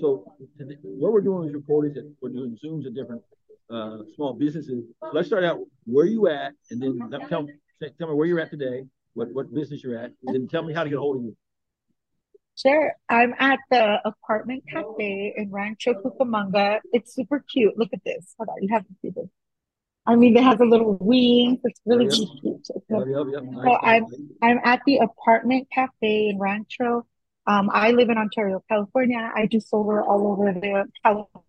so 0.00 0.36
today- 0.58 0.76
what 0.82 1.12
we're 1.12 1.22
doing 1.22 1.48
is 1.48 1.54
recording 1.54 1.94
that 1.94 2.12
we're 2.20 2.28
doing 2.28 2.58
Zooms 2.62 2.86
at 2.86 2.94
different 2.94 3.22
uh, 3.70 3.98
small 4.14 4.34
businesses. 4.34 4.84
So 5.00 5.10
let's 5.14 5.28
start 5.28 5.44
out 5.44 5.60
where 5.84 6.04
you 6.04 6.28
at, 6.28 6.52
and 6.70 6.82
then 6.82 6.98
tell, 7.28 7.46
tell 7.98 8.08
me 8.08 8.14
where 8.14 8.26
you're 8.26 8.40
at 8.40 8.50
today, 8.50 8.84
what, 9.14 9.32
what 9.32 9.52
business 9.54 9.82
you're 9.82 9.98
at, 9.98 10.12
and 10.26 10.34
then 10.34 10.48
tell 10.48 10.62
me 10.62 10.74
how 10.74 10.84
to 10.84 10.90
get 10.90 10.96
a 10.96 11.00
hold 11.00 11.16
of 11.16 11.22
you. 11.22 11.36
Sure. 12.56 12.92
I'm 13.08 13.34
at 13.38 13.58
the 13.70 14.00
apartment 14.04 14.62
cafe 14.70 15.34
in 15.36 15.50
Rancho 15.50 15.94
Cucamonga. 15.94 16.78
It's 16.92 17.12
super 17.14 17.44
cute. 17.52 17.76
Look 17.76 17.90
at 17.92 18.04
this. 18.04 18.34
Hold 18.38 18.50
on, 18.50 18.62
you 18.62 18.68
have 18.72 18.86
to 18.86 18.92
see 19.02 19.10
this. 19.10 19.28
I 20.06 20.16
mean, 20.16 20.36
it 20.36 20.44
has 20.44 20.60
a 20.60 20.64
little 20.64 20.96
wing. 21.00 21.60
It's 21.64 21.80
really, 21.86 22.06
cute. 22.06 22.28
It's 22.42 22.70
Yep, 22.90 23.06
a- 23.06 23.10
yep, 23.10 23.26
yep. 23.32 23.42
Nice, 23.42 23.64
So 23.64 23.76
I'm. 23.82 24.06
I'm 24.42 24.60
at 24.62 24.80
the 24.86 24.98
apartment 24.98 25.68
cafe 25.72 26.28
in 26.28 26.38
Rancho. 26.38 27.06
Um, 27.46 27.70
I 27.72 27.90
live 27.90 28.10
in 28.10 28.18
Ontario, 28.18 28.62
California. 28.68 29.30
I 29.34 29.46
do 29.46 29.60
solar 29.60 30.02
all 30.02 30.28
over 30.32 30.52
the 30.52 30.84
California. 31.02 31.44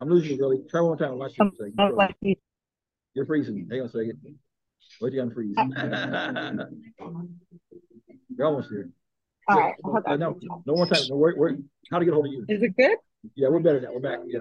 I'm 0.00 0.08
losing 0.08 0.32
you, 0.32 0.38
really. 0.38 0.62
Try 0.68 0.80
one 0.80 0.90
more 0.90 0.96
time. 0.96 1.18
Watch 1.18 1.38
you. 1.38 2.55
Of 3.16 3.28
like 3.28 3.44
these 3.44 3.46
You're 3.48 3.56
freezing. 3.56 3.68
Hang 3.70 3.80
on 3.80 3.86
a 3.86 3.90
second. 3.90 4.38
What 4.98 5.12
you 5.12 5.20
gonna? 5.20 6.68
You're 8.36 8.46
almost 8.46 8.70
there. 8.70 8.88
All 9.48 9.60
right, 9.60 9.74
No, 9.84 10.16
no, 10.16 10.62
no 10.66 10.74
more 10.74 10.86
time. 10.86 11.02
No, 11.08 11.16
we're, 11.16 11.36
we're, 11.36 11.56
how 11.90 11.98
to 11.98 12.04
get 12.04 12.10
a 12.10 12.14
hold 12.14 12.26
of 12.26 12.32
you? 12.32 12.44
Is 12.48 12.62
it 12.62 12.76
good? 12.76 12.96
Yeah, 13.34 13.48
we're 13.48 13.60
better 13.60 13.80
now. 13.80 13.88
We're 13.92 14.00
back. 14.00 14.18
Yeah. 14.26 14.40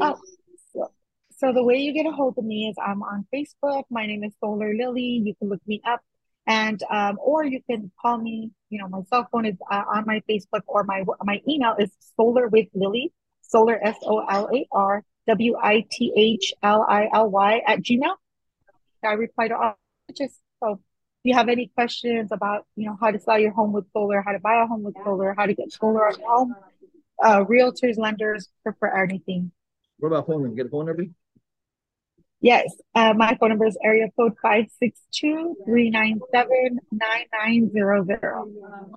Oh, 0.00 0.16
so, 0.72 0.90
so 1.36 1.52
the 1.52 1.62
way 1.62 1.76
you 1.76 1.92
get 1.92 2.06
a 2.06 2.10
hold 2.10 2.34
of 2.36 2.44
me 2.44 2.66
is 2.68 2.76
I'm 2.84 3.02
on 3.02 3.26
Facebook. 3.32 3.84
My 3.90 4.06
name 4.06 4.24
is 4.24 4.32
Solar 4.40 4.74
Lily. 4.74 5.22
You 5.24 5.34
can 5.36 5.48
look 5.48 5.60
me 5.66 5.80
up, 5.86 6.00
and 6.46 6.80
um, 6.90 7.18
or 7.20 7.44
you 7.44 7.60
can 7.68 7.92
call 8.00 8.18
me. 8.18 8.50
You 8.70 8.80
know, 8.80 8.88
my 8.88 9.02
cell 9.08 9.28
phone 9.30 9.46
is 9.46 9.56
uh, 9.70 9.84
on 9.94 10.04
my 10.06 10.20
Facebook, 10.28 10.62
or 10.66 10.82
my 10.84 11.04
my 11.22 11.40
email 11.48 11.76
is 11.78 11.90
Solar 12.16 12.48
with 12.48 12.66
Lily. 12.74 13.12
Solar 13.42 13.78
S 13.84 13.96
O 14.02 14.24
L 14.28 14.50
A 14.52 14.66
R 14.72 15.04
W 15.26 15.56
I 15.60 15.84
T 15.90 16.12
H 16.16 16.54
L 16.62 16.86
I 16.88 17.08
L 17.12 17.30
Y 17.30 17.62
at 17.66 17.80
Gmail. 17.80 18.14
I 19.04 19.12
reply 19.12 19.48
to 19.48 19.56
all 19.56 19.78
just 20.16 20.40
so 20.62 20.72
if 20.72 20.78
you 21.24 21.34
have 21.34 21.48
any 21.48 21.70
questions 21.74 22.30
about 22.32 22.64
you 22.76 22.86
know 22.86 22.96
how 23.00 23.10
to 23.10 23.18
sell 23.18 23.38
your 23.38 23.52
home 23.52 23.72
with 23.72 23.86
solar, 23.92 24.22
how 24.22 24.32
to 24.32 24.38
buy 24.38 24.62
a 24.62 24.66
home 24.66 24.82
with 24.82 24.94
solar, 25.04 25.34
how 25.36 25.46
to 25.46 25.54
get 25.54 25.72
solar 25.72 26.06
on 26.06 26.18
your 26.18 26.28
home, 26.28 26.54
uh, 27.22 27.44
realtors, 27.44 27.98
lenders, 27.98 28.48
prefer 28.62 29.02
anything. 29.02 29.50
What 29.98 30.08
about 30.08 30.26
phone 30.26 30.42
number? 30.42 30.56
Get 30.56 30.66
a 30.66 30.68
phone 30.68 30.84
number? 30.86 31.04
Yes, 32.40 32.74
uh, 32.94 33.14
my 33.14 33.36
phone 33.40 33.50
number 33.50 33.64
is 33.64 33.78
area 33.82 34.08
code 34.18 34.34
562-397-9900. 34.44 36.60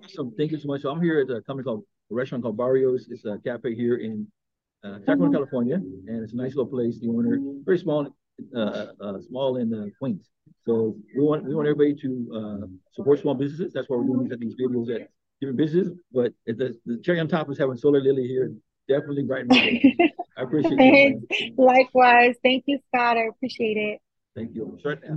Awesome. 0.04 0.34
Thank 0.38 0.52
you 0.52 0.60
so 0.60 0.68
much. 0.68 0.82
So 0.82 0.92
I'm 0.92 1.02
here 1.02 1.22
at 1.22 1.30
a 1.30 1.42
company 1.44 1.64
called 1.64 1.86
a 2.12 2.14
restaurant 2.14 2.44
called 2.44 2.58
Barrios. 2.58 3.08
It's 3.10 3.24
a 3.24 3.38
cafe 3.38 3.74
here 3.74 3.96
in 3.96 4.28
uh, 4.88 5.00
Sacramento, 5.06 5.38
California, 5.38 5.76
and 5.76 6.24
it's 6.24 6.34
a 6.34 6.36
nice 6.36 6.56
little 6.56 6.72
place. 6.72 7.00
The 7.00 7.10
owner 7.10 7.40
very 7.66 7.78
small, 7.78 8.08
uh, 8.56 8.60
uh, 8.60 9.22
small 9.22 9.58
and 9.58 9.74
uh, 9.74 9.86
quaint. 10.00 10.22
So 10.66 10.96
we 11.16 11.24
want 11.24 11.44
we 11.46 11.56
want 11.56 11.68
everybody 11.68 11.96
to 12.02 12.10
uh, 12.36 12.68
support 12.94 13.20
small 13.20 13.36
businesses. 13.36 13.74
That's 13.74 13.90
why 13.90 13.98
we're 13.98 14.06
doing 14.06 14.30
these, 14.30 14.40
these 14.40 14.56
videos 14.56 14.94
at 14.94 15.10
different 15.40 15.58
businesses. 15.58 15.94
But 16.12 16.34
the, 16.46 16.78
the 16.86 16.98
cherry 17.04 17.20
on 17.20 17.28
top 17.28 17.50
is 17.52 17.58
having 17.58 17.78
Solar 17.78 18.02
Lily 18.02 18.28
here. 18.28 18.54
Definitely 18.88 19.24
brighten 19.24 19.48
my 19.50 19.60
day. 19.60 19.98
I 20.38 20.44
appreciate 20.44 20.78
it. 20.80 21.54
Likewise. 21.58 22.36
Thank 22.44 22.66
you, 22.68 22.80
Scott. 22.88 23.18
I 23.18 23.28
appreciate 23.28 23.78
it. 23.78 24.00
Thank 24.36 24.56
you. 24.56 24.78
Start 24.80 25.02
now. 25.04 25.16